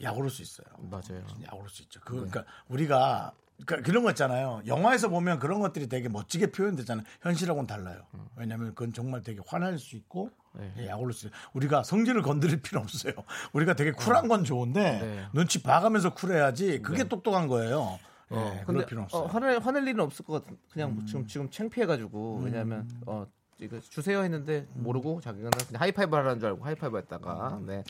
[0.03, 0.67] 약 오를 수 있어요.
[0.79, 1.25] 맞아요.
[1.45, 2.01] 약 오를 수 있죠.
[2.05, 3.33] 그, 그러니까 우리가
[3.67, 4.63] 그러니까 그런 거 있잖아요.
[4.67, 7.05] 영화에서 보면 그런 것들이 되게 멋지게 표현되잖아요.
[7.21, 8.07] 현실하고는 달라요.
[8.37, 10.73] 왜냐하면 그건 정말 되게 화날 수 있고 네.
[10.79, 11.39] 예, 약 오를 수 있어요.
[11.55, 13.13] 우리가 성질을 건드릴 필요 없어요.
[13.53, 15.27] 우리가 되게 쿨한 건 좋은데 네.
[15.33, 17.99] 눈치 봐가면서 쿨해야지 그게 똑똑한 거예요.
[18.33, 19.27] 예, 어, 그럴 근데 필요 어, 없어요.
[19.27, 20.59] 화낼 화낼 일은 없을 것 같은.
[20.71, 23.27] 그냥 뭐 지금 지금 창피해가지고 왜냐하면 어
[23.63, 27.85] 이거 주세요 했는데 모르고 자기가 그냥 하이파이브 하라는 줄 알고 하이파이브 했다가 네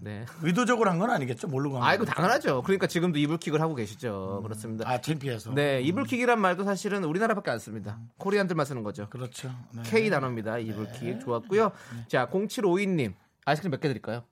[0.00, 0.24] 네.
[0.42, 1.48] 의도적으로 한 건 아니겠죠?
[1.48, 2.14] 모르고 한 아이고 건.
[2.14, 2.62] 당연하죠.
[2.62, 4.40] 그러니까 지금도 이불킥을 하고 계시죠.
[4.42, 4.88] 그렇습니다.
[4.88, 5.52] 아, 창피해서.
[5.54, 7.98] 네, 이불킥이란 말도 사실은 우리나라밖에 안 씁니다.
[8.18, 9.08] 코리안들만 쓰는 거죠.
[9.10, 9.50] 그렇죠.
[9.74, 9.82] 네.
[9.84, 10.58] K 단어입니다.
[10.58, 11.72] 이불킥 좋았고요.
[12.08, 13.14] 자, 0752님
[13.44, 14.24] 아이스크림 몇 개 드릴까요?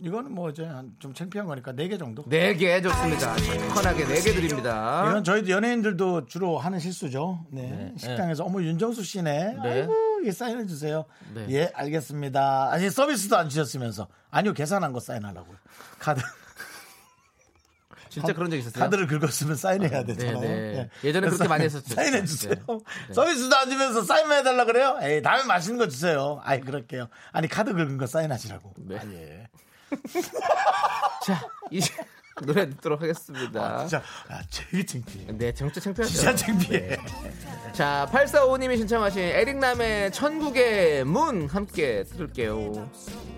[0.00, 2.22] 이거는 뭐 이제 한좀 창피한 거니까 네 개 정도.
[2.28, 3.36] 네 개 좋습니다.
[3.38, 5.06] 시원하게 네 개 드립니다.
[5.08, 7.46] 이건 저희 연예인들도 주로 하는 실수죠.
[7.50, 7.62] 네.
[7.62, 7.94] 네.
[7.96, 9.54] 식당에서 어머 윤정수 씨네.
[9.62, 9.68] 네.
[9.70, 9.94] 아이고
[10.24, 11.04] 예 사인해 주세요.
[11.34, 11.46] 네.
[11.50, 12.70] 예 알겠습니다.
[12.72, 15.56] 아니 서비스도 안 주셨으면서 아니요 계산한 거 사인하라고요.
[15.98, 16.20] 카드
[18.08, 18.82] 진짜 그런 적 있었어요?
[18.82, 20.40] 카드를 긁었으면 사인해야 되잖아요.
[20.40, 20.78] 네, 네.
[20.78, 20.90] 예.
[21.08, 21.94] 예전에 그렇게 사인- 많이 했었죠.
[21.94, 22.54] 사인해 주세요.
[22.54, 23.12] 네.
[23.14, 24.96] 서비스도 안 주면서 사인만 해달라 그래요?
[25.02, 26.40] 에이 다음에 맛있는 거 주세요.
[26.42, 27.08] 아이 그럴게요.
[27.32, 28.72] 아니 카드 긁은 거 사인하시라고.
[28.78, 28.96] 네.
[28.98, 29.48] 아, 예.
[31.26, 31.92] 자, 이제
[32.44, 33.62] 노래 듣도록 하겠습니다.
[33.62, 35.26] 아, 진짜 아, 되게 창피해.
[35.32, 36.12] 네, 정치 창피하죠.
[36.12, 36.96] 진짜 창피해.
[37.72, 42.90] 자, 845님이 신청하신 에릭남의 천국의 문 함께 들을게요.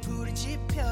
[0.03, 0.83] 불을 지펴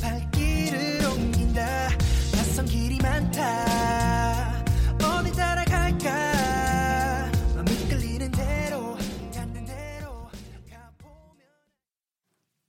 [0.00, 1.88] 발길을 옮긴다
[2.32, 4.64] 낯선 길이 많다
[5.04, 8.96] 어디 따라갈까 맘이 끌리는 대로
[9.32, 10.28] 닿는 대로
[10.70, 11.46] 가보면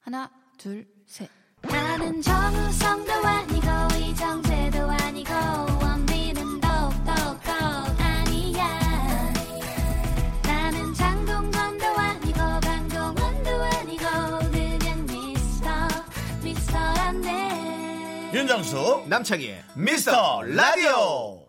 [0.01, 0.92] 하나, 둘, 셋.
[1.84, 3.67] 나는 정우성도 아니고
[3.99, 5.34] 이정재도 아니고
[5.81, 7.11] 원빈은 더욱더
[7.99, 9.34] 아니야.
[10.43, 14.05] 나는 장동건도 아니고 강동원도 아니고
[14.51, 15.69] 그냥 미스터
[16.41, 18.31] 미스터란데.
[18.34, 21.42] 윤정수 남창희의 미스터 라디오.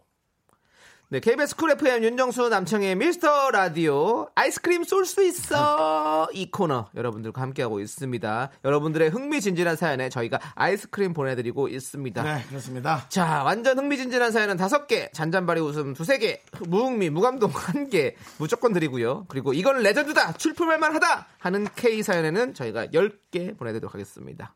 [1.14, 7.40] 네, KBS 쿨 FM 윤정수 남창희 미스터 라디오 아이스크림 쏠 수 있어 이 코너 여러분들과
[7.40, 8.50] 함께하고 있습니다.
[8.64, 12.20] 여러분들의 흥미진진한 사연에 저희가 아이스크림 보내드리고 있습니다.
[12.20, 13.06] 네 그렇습니다.
[13.10, 18.72] 자, 완전 흥미진진한 사연은 다섯 개, 잔잔바리 웃음 두세 개, 무흥미, 무감동 한 개, 무조건
[18.72, 19.26] 드리고요.
[19.28, 24.52] 그리고 이건 레전드다, 출품할 만 하다 하는 K 사연에는 저희가 열 개 보내드리도록 하겠습니다.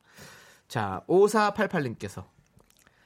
[0.66, 2.24] 자, 5488님께서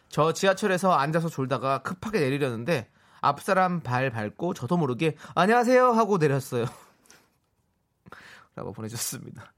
[0.08, 2.88] 저 지하철에서 앉아서 졸다가 급하게 내리려는데
[3.22, 6.66] 앞사람 발 밟고 저도 모르게 안녕하세요 하고 내렸어요.
[8.54, 9.52] 라고 보내주셨습니다.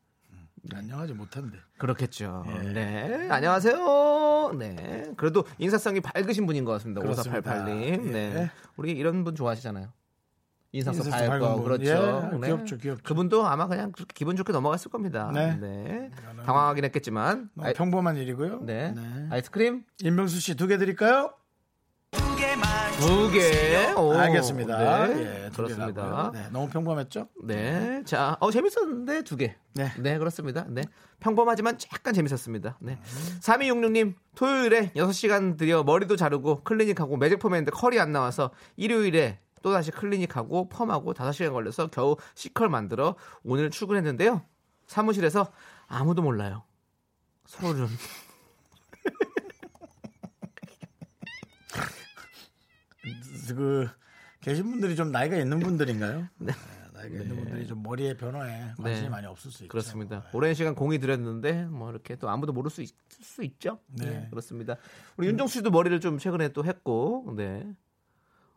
[0.73, 1.59] 안녕하지 못한데.
[1.79, 2.45] 그렇겠죠.
[2.73, 3.29] 네.
[3.31, 4.53] 안녕하세요.
[4.59, 5.13] 네.
[5.17, 7.03] 그래도 인사성이 밝으신 분인 것 같습니다.
[7.03, 8.13] 5488님.
[8.13, 8.33] 네.
[8.37, 8.51] 예.
[8.77, 9.89] 우리 이런 분 좋아하시잖아요.
[10.73, 11.63] 인사성 밝고.
[11.63, 12.31] 그렇죠.
[12.35, 13.03] 예, 귀엽죠, 귀엽죠.
[13.05, 15.31] 그분도 아마 그냥 그렇게 기분 좋게 넘어갔을 겁니다.
[15.35, 15.55] 네.
[15.61, 16.11] 네.
[16.47, 17.51] 당황하긴 했겠지만.
[17.77, 18.61] 평범한 일이고요.
[18.65, 18.95] 네.
[19.31, 21.35] 아이스크림 임명수 씨 두 개 드릴까요?
[23.01, 23.93] 두 개.
[23.95, 25.07] 오, 알겠습니다.
[25.09, 25.45] 네.
[25.47, 26.31] 예, 그렇습니다.
[26.33, 27.29] 네, 너무 평범했죠?
[27.43, 28.03] 네.
[28.05, 29.57] 자, 어, 재밌었는데 두 개.
[29.75, 29.93] 네.
[29.99, 30.65] 네, 그렇습니다.
[30.69, 30.83] 네.
[31.21, 32.79] 평범하지만 약간 재밌었습니다.
[32.81, 32.99] 네.
[33.41, 40.69] 3266님, 토요일에 6시간 들여 머리도 자르고 클리닉하고 매직폼 했는데 컬이 안 나와서 일요일에 또다시 클리닉하고
[40.69, 44.43] 펌하고 5시간 걸려서 겨우 C컬 만들어 오늘 출근했는데요.
[44.87, 45.51] 사무실에서
[45.89, 46.63] 아무도 몰라요.
[47.47, 47.89] 소름.
[53.53, 53.89] 그
[54.41, 56.29] 계신 분들이 좀 나이가 있는 분들인가요?
[56.39, 56.53] 네.
[56.93, 59.09] 나이가 있는 분들이 좀 머리의 변화에 관심이 네.
[59.09, 59.69] 많이 없을 수 있죠.
[59.71, 60.25] 그렇습니다.
[60.33, 63.79] 오랜 시간 공이 들였는데 뭐 이렇게 또 아무도 모를 수, 있, 수 있죠.
[63.89, 64.07] 네.
[64.07, 64.27] 네.
[64.31, 64.77] 그렇습니다.
[65.17, 67.67] 우리 윤정수 씨도 머리를 좀 최근에 또 했고, 네.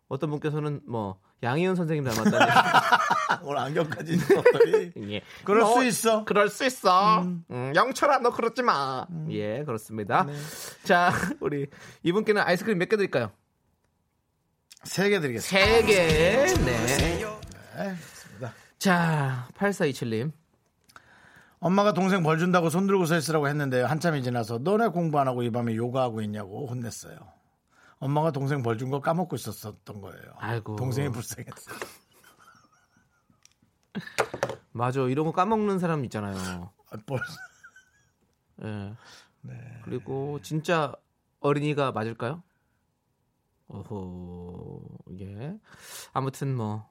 [0.08, 2.52] 어떤 분께서는 뭐 양희은 선생님 닮았다니.
[3.44, 4.18] 오늘 안경까지
[5.12, 5.22] 예.
[5.44, 6.24] 그럴 뭐, 수 있어.
[6.24, 7.22] 그럴 수 있어.
[7.24, 9.06] 음, 영철아 너 그러지 마.
[9.30, 10.26] 예, 그렇습니다.
[10.84, 11.12] 자,
[11.42, 11.68] 우리
[12.04, 13.32] 이분께는 아이스크림 몇 개 드릴까요?
[14.88, 15.66] 세 개 드리겠습니다.
[15.66, 16.08] 세 개.
[16.66, 17.24] 네.
[17.76, 18.54] 네, 좋습니다.
[18.80, 20.32] 자, 8427님.
[21.60, 25.42] 엄마가 동생 벌 준다고 손 들고 서 있으라고 했는데 한참이 지나서 너네 공부 안 하고
[25.44, 27.18] 이 밤에 요가하고 있냐고 혼냈어요.
[28.00, 30.22] 엄마가 동생 벌 준 거 까먹고 있었던 거예요.
[30.38, 30.76] 아이고.
[30.76, 31.76] 동생이 불쌍했어요.
[34.72, 35.02] 맞아.
[35.02, 36.72] 이런 거 까먹는 사람 있잖아요.
[36.92, 37.20] 아, 벌-
[38.64, 38.94] 예.
[39.42, 39.54] 네.
[39.84, 40.94] 그리고 진짜
[41.40, 42.44] 어린이가 맞을까요?
[43.70, 44.82] 오호,
[45.20, 45.58] 예.
[46.14, 46.88] 아무튼 뭐,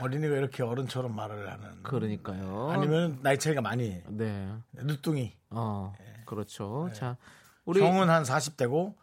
[0.00, 1.82] 어린이가 이렇게 어른처럼 말을 하는.
[1.82, 2.70] 그러니까요.
[2.70, 4.52] 아니면 나이 차이가 많이 네.
[4.72, 5.32] 늦둥이.
[5.50, 6.22] 어, 네.
[6.26, 6.90] 그렇죠.
[6.94, 7.16] 자,
[7.64, 8.94] 우리 형은 한 40대고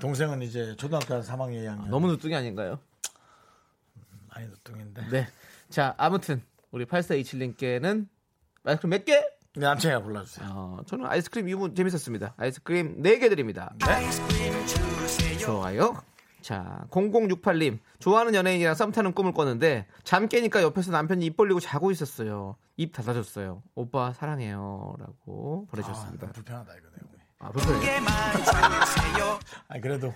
[0.00, 1.88] 동생은 이제 초등학교 한 3학년 2학년.
[1.88, 2.78] 너무 늦둥이 아닌가요?
[4.34, 5.08] 많이 늦둥인데.
[5.10, 5.28] 네.
[5.68, 8.06] 자, 아무튼 우리 8427님께는
[8.64, 9.20] 아이스크림 몇 개?
[9.54, 10.48] 네, 남친이가 골라주세요.
[10.50, 12.34] 어, 저는 아이스크림 이분 재밌었습니다.
[12.36, 13.74] 아이스크림 4개 드립니다.
[13.78, 14.95] 네.
[15.46, 15.96] 좋아요.
[16.42, 17.78] 자, 0068님.
[17.98, 22.56] 좋아하는 연예인이랑 썸 타는 꿈을 꿨는데 잠 깨니까 옆에서 남편이 입 벌리고 자고 있었어요.
[22.76, 23.62] 입 닫아줬어요.
[23.74, 24.94] 오빠 사랑해요.
[24.98, 26.28] 라고 보내주셨습니다.
[26.28, 27.16] 아, 불편하다 이거 내용이.
[27.40, 29.38] 아, 불편해요.
[29.68, 30.12] 아니 그래도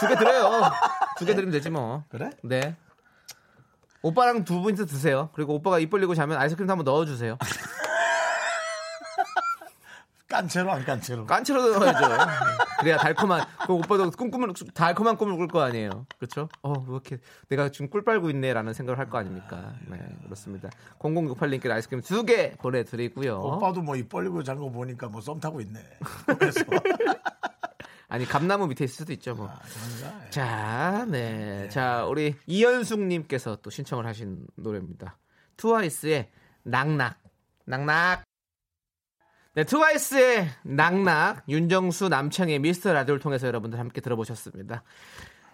[0.00, 0.70] 두 개 드려요.
[1.18, 2.04] 두 개 드리면 되지 뭐.
[2.08, 2.30] 그래?
[2.42, 2.76] 네.
[4.02, 5.30] 오빠랑 두 분이서 드세요.
[5.32, 7.36] 그리고 오빠가 입 벌리고 자면 아이스크림도 한번 넣어주세요.
[10.28, 11.24] 깐채로 안 깐채로.
[11.26, 12.06] 깐치로 넣어야죠.
[12.80, 16.06] 그래야 달콤한, 그 오빠도 꿈꾸면, 달콤한 꿈을 꿀 거 아니에요.
[16.18, 16.48] 그렇죠?
[16.62, 17.18] 어, 왜 이렇게
[17.48, 19.72] 내가 지금 꿀 빨고 있네라는 생각을 할 거 아닙니까?
[19.88, 20.68] 네, 그렇습니다.
[20.98, 23.38] 0068님께 아이스크림 두 개 보내드리고요.
[23.38, 25.80] 오빠도 뭐 입 벌리고 잔거 보니까 뭐 썸 타고 있네.
[26.38, 26.60] 그래서
[28.10, 29.48] 아니, 감나무 밑에 있을 수도 있죠, 뭐.
[30.00, 30.24] 그런가?
[30.26, 30.30] 예.
[30.30, 31.68] 자, 네.
[31.68, 35.18] 자, 우리 이현숙님께서 또 신청을 하신 노래입니다.
[35.58, 36.30] 트와이스의
[36.62, 37.18] 낙낙.
[37.66, 38.24] 낙낙.
[39.58, 41.42] 네, 트와이스의 낙낙.
[41.48, 44.84] 윤정수 남창의 미스터 라디오를 통해서 여러분들 함께 들어보셨습니다.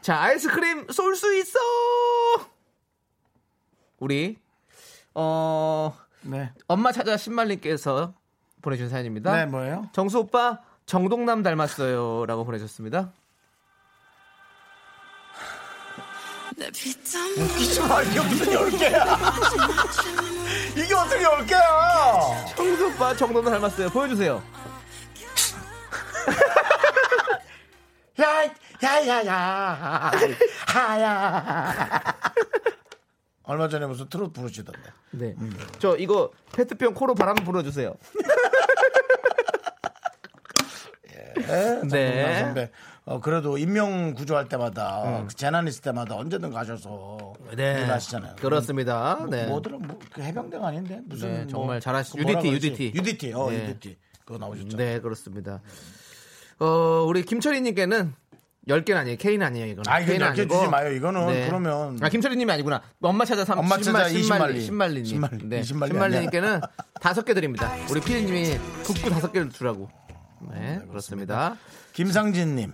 [0.03, 1.59] 자, 아이스크림 쏠 수 있어!
[4.01, 4.37] 우리,
[5.15, 6.53] 어, 네.
[6.69, 8.13] 엄마 찾아 신말님께서
[8.61, 9.35] 보내준 사연입니다.
[9.35, 9.89] 네 뭐예요?
[9.95, 13.11] 정수 오빠 정동남 닮았어요 라고 보내셨습니다.
[17.39, 19.17] 웃기지 마 이게 무슨 열 개야?
[21.05, 22.55] 어떻게?
[22.55, 23.91] 정수 오빠 정동남 닮았어요.
[23.91, 24.43] 보여주세요.
[28.21, 28.45] 야,
[28.85, 30.11] 야, 야, 야,
[30.69, 32.15] 하야.
[33.43, 34.81] 얼마 전에 무슨 트로트 부르시던데.
[35.11, 35.35] 네.
[35.79, 37.95] 저 이거 페트병 코로 바람 불어주세요.
[41.47, 41.81] 네.
[41.91, 42.41] 네.
[42.41, 42.71] 선배.
[43.07, 47.83] 어, 그래도 인명 구조할 때마다 그 재난 있을 때마다 언제든 가셔서 네.
[47.85, 48.37] 일하시잖아요.
[48.37, 49.17] 그렇습니다.
[49.21, 49.47] 뭐, 네.
[49.47, 52.49] 뭐더라 뭐, 그 해병대가 아닌데 무슨 네, 뭐, 정말 잘하시- 그 UDT?
[52.49, 52.93] UDT.
[52.95, 53.65] UDT, 어 네.
[53.69, 54.77] UDT 그거 나오셨죠.
[54.79, 55.61] 네, 그렇습니다.
[56.61, 58.15] 어, 우리 김철희님께는
[58.69, 59.19] 10개는 아니에요.
[59.19, 59.93] K는 아니에요, 이거는.
[59.93, 60.55] 아, 이건 K는 10개 아니고.
[60.55, 60.91] 주지 마요.
[60.95, 62.81] 이거는 그러면- 아, 김철희님이 아니구나.
[63.03, 64.61] 엄마 찾아 삼, 엄마 찾아 신말, 이신말리.
[64.63, 65.05] 신말리님.
[65.05, 65.39] 신말리.
[65.47, 65.61] 네.
[65.61, 66.61] 이신말리 신말리님께는
[67.03, 67.71] 다섯 개 드립니다.
[67.91, 69.91] 우리 피디님이 북구 다섯 개를 주라고.
[70.51, 71.57] 네, 그렇습니다.
[71.93, 72.73] 김상진님,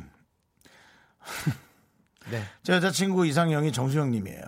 [2.30, 2.42] 네.
[2.62, 4.42] 제 여자친구 이상형이 정수영님이에요.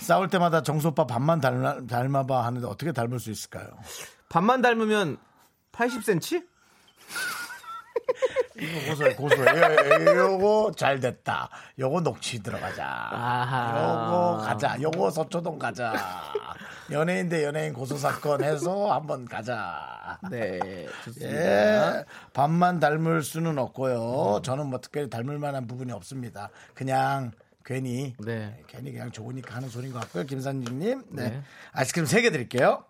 [0.00, 3.66] 싸울 때마다 정수 오빠 반만 닮아, 닮아봐 하는데 어떻게 닮을 수 있을까요?
[4.28, 5.18] 반만 닮으면
[5.72, 6.46] 80cm?
[8.60, 10.16] 이거 고소해, 고소해.
[10.16, 11.48] 요거 잘 됐다.
[11.78, 12.84] 요거 녹취 들어가자.
[12.84, 13.70] 아하.
[13.70, 14.76] 요거 가자.
[14.80, 15.94] 요거 서초동 가자.
[16.90, 20.18] 연예인 대 연예인 고소 사건 해서 한번 가자.
[20.30, 21.32] 네, 좋습니다.
[22.00, 24.40] 예, 반만 닮을 수는 없고요.
[24.42, 26.48] 저는 뭐 특별히 닮을 만한 부분이 없습니다.
[26.74, 27.32] 그냥
[27.68, 28.58] 괜히 네.
[28.66, 30.24] 괜히 그냥 좋으니까 하는 소리인 것 같고요.
[30.24, 31.28] 김산진님, 네.
[31.28, 31.42] 네.
[31.72, 32.82] 아이스크림 3개 드릴게요.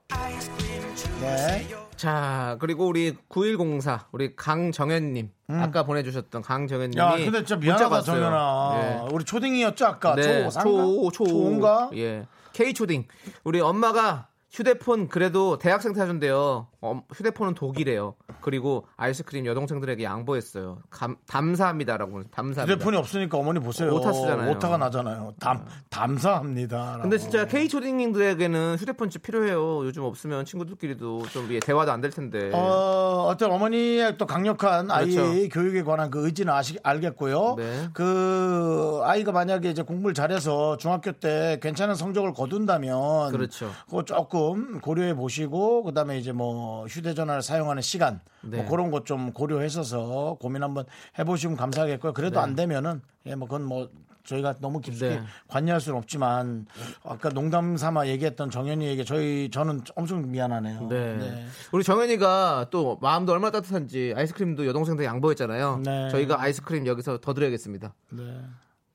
[1.21, 1.67] 네.
[1.97, 5.33] 자, 그리고 우리 9104, 우리 강정현님.
[5.49, 6.95] 아까 보내주셨던 강정현님이.
[6.95, 7.05] 음.
[7.05, 8.03] 야, 근데 진짜 미안하다.
[8.03, 8.73] 정연아.
[8.77, 9.13] 예.
[9.13, 10.15] 우리 초딩이었죠, 아까?
[10.15, 10.49] 네?
[10.49, 11.91] 초, 초, 초인가?
[11.95, 12.29] 예.
[12.53, 13.09] K초딩.
[13.43, 16.69] 우리 엄마가 휴대폰 그래도 대학생 사준대요.
[16.81, 18.15] 어, 휴대폰은 독이래요.
[18.41, 20.79] 그리고 아이스크림 여동생들에게 양보했어요.
[20.91, 22.23] 감, 감사합니다라고.
[22.31, 22.63] 감사합니다.
[22.75, 23.93] 휴대폰이 없으니까 어머니 보세요.
[23.93, 24.51] 오타 쓰잖아요.
[24.53, 25.35] 오타가 나잖아요.
[25.41, 26.99] 담, 감사합니다.
[27.03, 29.85] 근데 진짜 K초딩님들에게는 휴대폰 좀 필요해요.
[29.87, 32.51] 요즘 없으면 친구들끼리도 좀 예, 대화도 안 될 텐데.
[32.55, 35.49] 어, 어떤 어머니의 또 강력한 아이의 그렇죠.
[35.49, 37.57] 교육에 관한 그 의지는 아시, 알겠고요.
[37.59, 37.89] 네.
[37.93, 43.69] 그 아이가 만약에 이제 공부를 잘해서 중학교 때 괜찮은 성적을 거둔다면 그렇죠.
[43.87, 48.59] 그거 조금 고려해 보시고 그다음에 이제 뭐 휴대전화를 사용하는 시간 네.
[48.59, 50.85] 뭐 그런 것 좀 고려해서서 고민 한번
[51.19, 52.13] 해보시면 감사하겠고요.
[52.13, 53.89] 그래도 안 되면은 예, 뭐 그건 뭐
[54.25, 55.23] 저희가 너무 깊숙이 네.
[55.47, 56.67] 관여할 수는 없지만
[57.03, 60.89] 아까 농담 삼아 얘기했던 정현이에게 저희 저는 엄청 미안하네요.
[60.89, 61.17] 네.
[61.17, 61.47] 네.
[61.73, 65.81] 우리 정현이가 또 마음도 얼마나 따뜻한지 아이스크림도 여동생들 양보했잖아요.
[65.83, 66.11] 네.
[66.11, 67.95] 저희가 아이스크림 여기서 더 드려야겠습니다.
[68.13, 68.41] 네.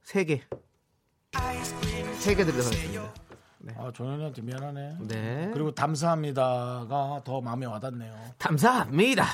[0.03, 0.41] 세 개.
[2.19, 3.22] 세 개 드리도록 하겠습니다.
[3.78, 4.97] 아, 정현이한테 미안하네.
[5.07, 5.51] 네.
[5.53, 8.14] 그리고 감사합니다가 더 마음에 와닿네요.
[8.38, 9.26] 감사합니다.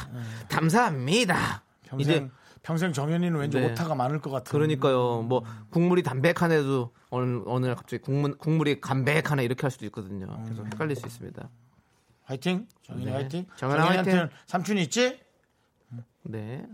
[0.49, 1.63] 감사합니다.
[1.83, 2.29] 평생 이제
[2.61, 3.71] 평생 정현이는 왠지 네.
[3.71, 4.51] 오타가 많을 것 같은.
[4.51, 5.23] 그러니까요.
[5.23, 10.27] 뭐 국물이 담백한 애도 어느 어느 날 갑자기 국물 국물이 담백하네 이렇게 할 수도 있거든요.
[10.43, 11.49] 그래서 헷갈릴 수 있습니다.
[12.25, 12.67] 화이팅.
[12.83, 13.11] 정현이 네.
[13.11, 13.45] 화이팅.
[13.55, 14.37] 정현아 정현이한테는 화이팅.
[14.45, 15.19] 삼촌이 있지?
[16.23, 16.67] 네.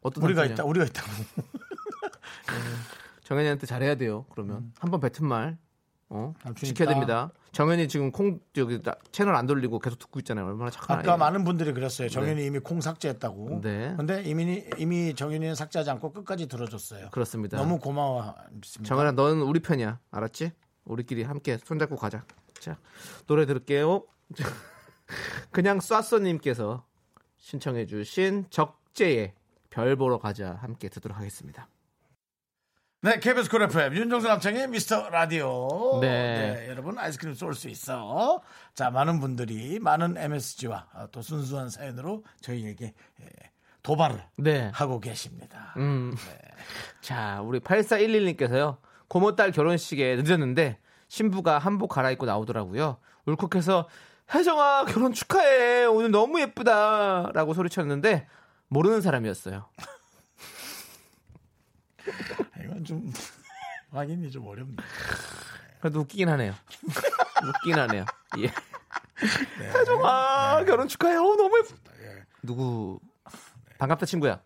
[0.00, 0.46] 어떤 우리가?
[0.46, 0.64] 있다.
[0.64, 1.08] 우리가 있다고.
[3.24, 4.24] 정현이한테 잘해야 돼요.
[4.30, 5.58] 그러면 한번 뱉은 말
[6.10, 6.32] 어?
[6.42, 6.94] 삼촌 지켜야 있다.
[6.94, 7.30] 됩니다.
[7.52, 10.46] 정현이 지금 콩 여기 나- 채널 안 돌리고 계속 듣고 있잖아요.
[10.46, 11.18] 얼마나 착한 아까 아이예요.
[11.18, 12.08] 많은 분들이 그랬어요.
[12.08, 13.60] 정현이 이미 콩 삭제했다고.
[13.62, 13.94] 네.
[13.96, 17.10] 근데 이미 이미 정현이는 삭제하지 않고 끝까지 들어줬어요.
[17.10, 17.58] 그렇습니다.
[17.58, 18.82] 너무 고마워합니다.
[18.84, 19.98] 정현아, 너는 우리 편이야.
[20.10, 20.52] 알았지?
[20.84, 22.24] 우리끼리 함께 손잡고 가자.
[22.58, 22.78] 자,
[23.26, 24.04] 노래 들을게요.
[25.50, 26.82] 그냥 쏴쏘님께서
[27.38, 29.34] 신청해주신 적재의
[29.70, 31.68] 별 보러 가자 함께 듣도록 하겠습니다.
[33.00, 36.00] 네, KBS 쿨 FM 윤정수 남창희 미스터 라디오.
[36.00, 36.66] 네.
[36.68, 38.42] 여러분 아이스크림 쏠 수 있어.
[38.74, 42.86] 자, 많은 분들이 많은 MSG와 또 순수한 사연으로 저희에게
[43.20, 43.26] 예,
[43.84, 44.72] 도발을 네.
[44.74, 45.74] 하고 계십니다.
[45.76, 46.16] 음.
[47.00, 48.78] 자, 우리 8411님께서요.
[49.06, 52.96] 고모 딸 결혼식에 늦었는데 신부가 한복 갈아입고 나오더라고요.
[53.26, 53.88] 울컥해서
[54.34, 55.84] 혜정아 결혼 축하해.
[55.84, 58.26] 오늘 너무 예쁘다라고 소리쳤는데
[58.66, 59.68] 모르는 사람이었어요.
[62.64, 63.12] 이건 좀
[63.90, 64.76] 확인이 좀 어렵네.
[65.80, 66.54] 그래도 웃기긴 하네요.
[67.46, 68.04] 웃긴 하네요.
[68.38, 68.52] 예.
[69.60, 71.16] 혜정아 결혼 축하해.
[71.16, 71.92] 어, 너무 예쁘다.
[72.42, 73.00] 누구
[73.78, 74.42] 반갑다 친구야.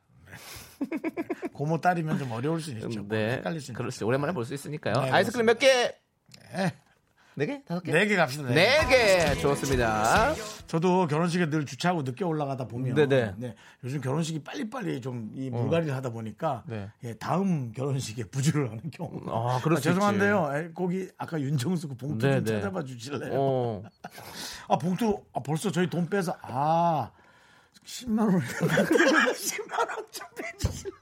[1.52, 2.88] 고모 딸이면 좀 어려울 수 있죠.
[3.08, 3.34] 네.
[3.34, 3.78] 헷갈릴 수 있죠.
[3.78, 4.04] 그렇지.
[4.04, 4.94] 오랜만에 볼 수 있으니까요.
[5.02, 5.94] 네, 아이스크림 몇 개?
[6.54, 6.74] 네.
[7.34, 7.64] 네 개?
[7.64, 7.92] 다섯 개?
[7.92, 8.44] 네 개 갑시다.
[8.48, 8.54] 네.
[8.54, 8.86] 네
[9.34, 9.40] 개.
[9.40, 10.34] 좋습니다.
[10.66, 13.34] 저도 결혼식에 늘 주차하고 늦게 올라가다 보면 네네.
[13.38, 13.54] 네,
[13.84, 16.90] 요즘 결혼식이 빨리빨리 좀 이 물갈이를 하다 보니까 네.
[17.04, 19.20] 예, 다음 결혼식에 부주를 하는 경우.
[19.28, 20.50] 아, 그럴 수 죄송한데요.
[20.54, 22.60] 에, 거기 아까 윤정수 그 봉투 좀 네네.
[22.60, 23.30] 찾아봐 주실래요?
[23.34, 23.82] 어.
[24.68, 27.10] 아 봉투 아, 벌써 저희 돈 빼서 아
[27.84, 31.01] 10만 원 10만 원좀 빼주실래요?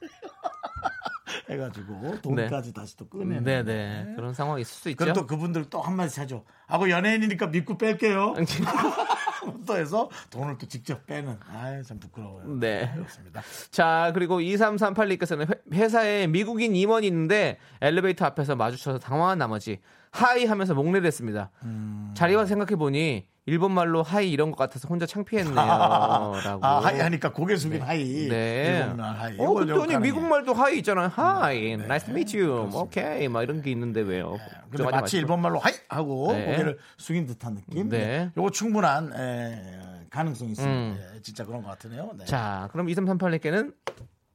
[1.49, 3.39] 해가지고 돈까지 다시 또 꺼내.
[3.39, 4.13] 네, 네.
[4.15, 4.97] 그런 상황이 있을 수 있죠.
[4.97, 6.43] 그럼 또 그분들 또 한마디 하죠.
[6.67, 8.35] 하고 연예인이니까 믿고 뺄게요.
[9.65, 11.37] 또 해서 돈을 또 직접 빼는.
[11.51, 12.47] 아유, 참 부끄러워요.
[12.59, 12.91] 네.
[12.95, 13.41] 그렇습니다.
[13.71, 19.79] 자, 그리고 2338님께서는 회사에 미국인 임원이 있는데 엘리베이터 앞에서 마주쳐서 당황한 나머지
[20.11, 21.49] hi 하면서 목례를 했습니다.
[21.63, 22.11] 음.
[22.15, 25.55] 자리 와서 생각해 보니 일본 말로 はい 이런 것 같아서 혼자 창피했네요.
[26.45, 26.65] 라고.
[26.65, 28.27] 아, hi 하니까 고개 숙인 はい.
[28.29, 28.81] 네.
[28.83, 29.35] 일본말 はい.
[29.39, 31.07] 어, 그랬더니 영가는 미국 말도 hi 있잖아요.
[31.07, 32.67] hi, nice to meet you.
[32.69, 33.27] 뭐, 오케이.
[33.29, 34.31] 막 이런 게 있는데 왜요?
[34.69, 35.17] 근데 걱정하지 마치 마시고.
[35.19, 36.45] 일본 말로 はい 하고 네.
[36.45, 37.89] 고개를 숙인 듯한 느낌.
[37.89, 37.97] 네.
[37.97, 38.31] 네.
[38.37, 40.73] 요거 충분한 에, 가능성이 있습니다.
[40.79, 40.99] 음.
[41.15, 42.11] 예, 진짜 그런 것 같으네요.
[42.17, 42.25] 네.
[42.25, 43.73] 자, 그럼 2338님께는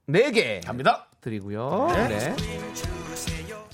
[0.09, 1.07] 4개 갑니다.
[1.21, 1.87] 드리고요.
[1.91, 2.35] 네.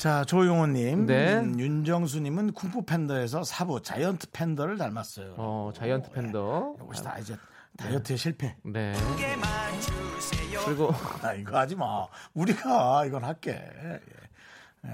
[0.03, 1.05] 자, 조용호님.
[1.05, 1.35] 네.
[1.37, 5.35] 음, 윤정수님은 쿵푸 팬더에서 사부 giant 팬더를 닮았어요.
[5.37, 6.75] 어, giant 팬더.
[6.83, 7.37] 이것이 다 이제
[7.77, 8.53] 다이어트의 실패.
[8.65, 8.91] 네.
[10.65, 10.91] 그리고
[11.21, 12.05] 나 이거 하지 마.
[12.33, 13.63] 우리가 이건 할게.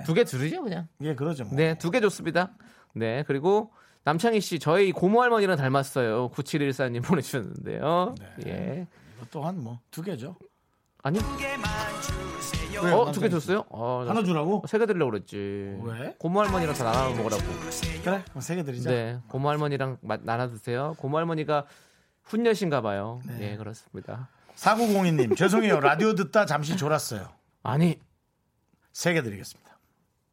[0.06, 0.88] 두개 들으죠, 그냥.
[1.02, 1.44] 예, 그러죠.
[1.46, 1.56] 뭐.
[1.56, 2.52] 네, 두 개 좋습니다.
[2.94, 3.72] 네, 그리고
[4.04, 6.30] 남창희 씨, 저희 고모 할머니랑 닮았어요.
[6.30, 8.14] 9714님 보내주셨는데요.
[8.46, 8.86] 예.
[9.18, 10.36] 이거 또한 뭐 두 개죠.
[11.04, 11.20] 아니,
[12.84, 12.96] 왜요?
[12.98, 13.64] 어, 두 개 줬어요?
[13.70, 14.64] 어, 하나 주라고?
[14.68, 15.78] 세개 드리려고 그랬지.
[15.84, 16.16] 왜?
[16.18, 17.42] 고모 할머니랑 다 나눠 먹으라고.
[18.04, 18.90] 그래, 그럼 세개 드리자.
[18.90, 20.96] 네, 고모 할머니랑 마- 나눠 드세요.
[20.98, 21.66] 고모 할머니가
[22.24, 23.22] 훈녀신가 봐요.
[23.26, 23.52] 네.
[23.54, 24.30] 예, 그렇습니다.
[24.56, 25.80] 4902님, 죄송해요.
[25.80, 27.28] 라디오 듣다 잠시 졸았어요.
[27.64, 28.00] 아니,
[28.94, 29.78] 세 개 드리겠습니다.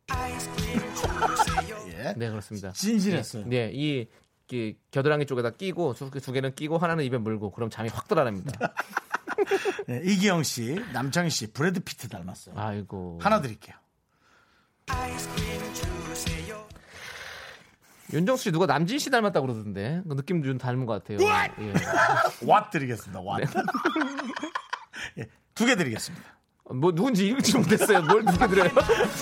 [1.89, 2.15] 예.
[2.17, 2.73] 네, 그렇습니다.
[2.73, 3.45] 진실했어요.
[3.47, 4.07] 네, 이,
[4.53, 8.53] 이 겨드랑이 쪽에다 끼고 두, 두 개는 끼고 하나는 입에 물고 그럼 잠이 확 들어납니다.
[9.87, 12.55] 네, 이기영 씨, 남창희 씨, 브래드 피트 닮았어요.
[12.59, 13.19] 아이고.
[13.23, 13.77] 하나 드릴게요.
[18.13, 21.19] 윤정수 씨 누가 남진 씨 닮았다 고 그러던데 그 느낌 좀 닮은 것 같아요.
[21.61, 21.73] 예.
[22.47, 23.21] 왓 드리겠습니다.
[23.21, 23.41] 왓.
[25.19, 26.36] 예, 두개 드리겠습니다.
[26.75, 28.03] 뭐 누군지 읽지 못했어요.
[28.03, 28.71] 뭘두개 드려요?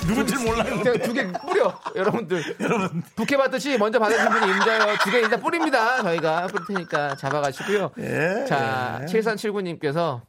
[0.07, 0.81] 누군지 몰라요.
[0.83, 2.57] 그냥 두개 뿌려 여러분들.
[2.61, 4.97] 여러분 부케 받듯이 먼저 받으신 분이 임자요.
[5.05, 6.03] 두 개 일단 뿌립니다.
[6.03, 7.91] 저희가 뿌릴 테니까 잡아가시고요.
[7.99, 9.07] 예, 자 예.
[9.07, 10.23] 7379님께서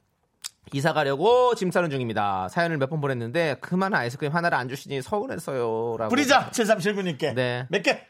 [0.73, 2.49] 이사 가려고 짐 싸는 중입니다.
[2.49, 6.09] 사연을 몇 번 보냈는데 그만 아이스크림 하나를 안 주시니 서운했어요 라고.
[6.09, 7.33] 뿌리자, 7379님께.
[7.33, 7.65] 네.
[7.69, 8.05] 몇 개?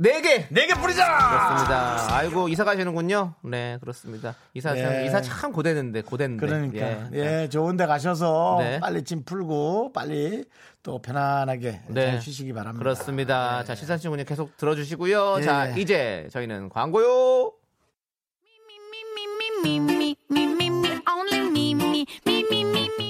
[0.00, 0.46] 네 개.
[0.50, 1.04] 네 개 뿌리자!
[1.28, 2.16] 그렇습니다.
[2.16, 3.34] 아이고 이사 가시는군요.
[3.42, 4.36] 네 그렇습니다.
[4.54, 5.06] 이사 참 예.
[5.06, 6.46] 이사 참 고되는데 고됐는데.
[6.46, 8.78] 그러니까 예, 좋은 데 가셔서 네.
[8.78, 10.44] 빨리 짐 풀고 빨리
[10.84, 12.10] 또 편안하게 네.
[12.12, 12.78] 잘 쉬시기 바랍니다.
[12.82, 13.64] 그렇습니다.
[13.64, 15.36] 자 시선 친구님 계속 들어주시고요.
[15.40, 15.42] 예.
[15.42, 17.52] 자 이제 저희는 광고요.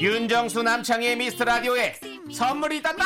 [0.00, 1.94] 윤정수 남창의 미스터 라디오에
[2.32, 3.04] 선물이 있단다.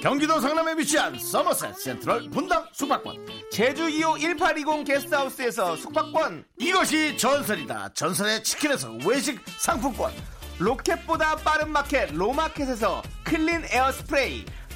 [0.00, 3.16] 경기도 성남에 위치한 서머셋 센트럴 분당 숙박권.
[3.52, 6.42] 제주 2호 1820 게스트하우스에서 숙박권.
[6.58, 7.90] 이것이 전설이다.
[7.92, 10.10] 전설의 치킨에서 외식 상품권.
[10.58, 14.46] 로켓보다 빠른 마켓 로마켓에서 clean air 스프레이.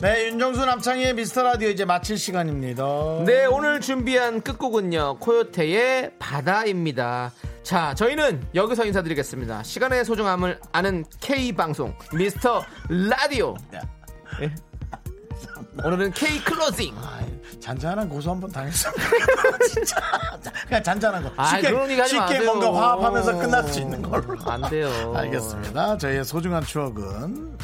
[0.00, 2.84] 네 윤정수 남창희의 미스터 라디오 이제 마칠 시간입니다.
[3.24, 7.32] 네 오늘 준비한 끝곡은요 코요테의 바다입니다.
[7.62, 9.62] 자 저희는 여기서 인사드리겠습니다.
[9.62, 13.56] 시간의 소중함을 아는 K방송 미스터 라디오.
[14.42, 14.54] 예?
[15.82, 18.90] 오늘은 K 클로징 아이, 잔잔한 고소 한번 당했어.
[19.72, 19.96] 진짜.
[20.66, 21.44] 그냥 잔잔한 거.
[21.44, 22.40] 쉽게, 그런 얘기 하지 쉽게.
[22.40, 24.36] 뭔가 화합하면서 끝날 수 있는 걸로.
[24.46, 24.88] 안 돼요.
[25.16, 25.98] 알겠습니다.
[25.98, 27.58] 저희의 소중한 추억은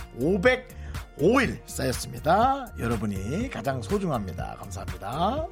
[1.18, 2.72] 505일 쌓였습니다.
[2.78, 4.56] 여러분이 가장 소중합니다.
[4.58, 5.46] 감사합니다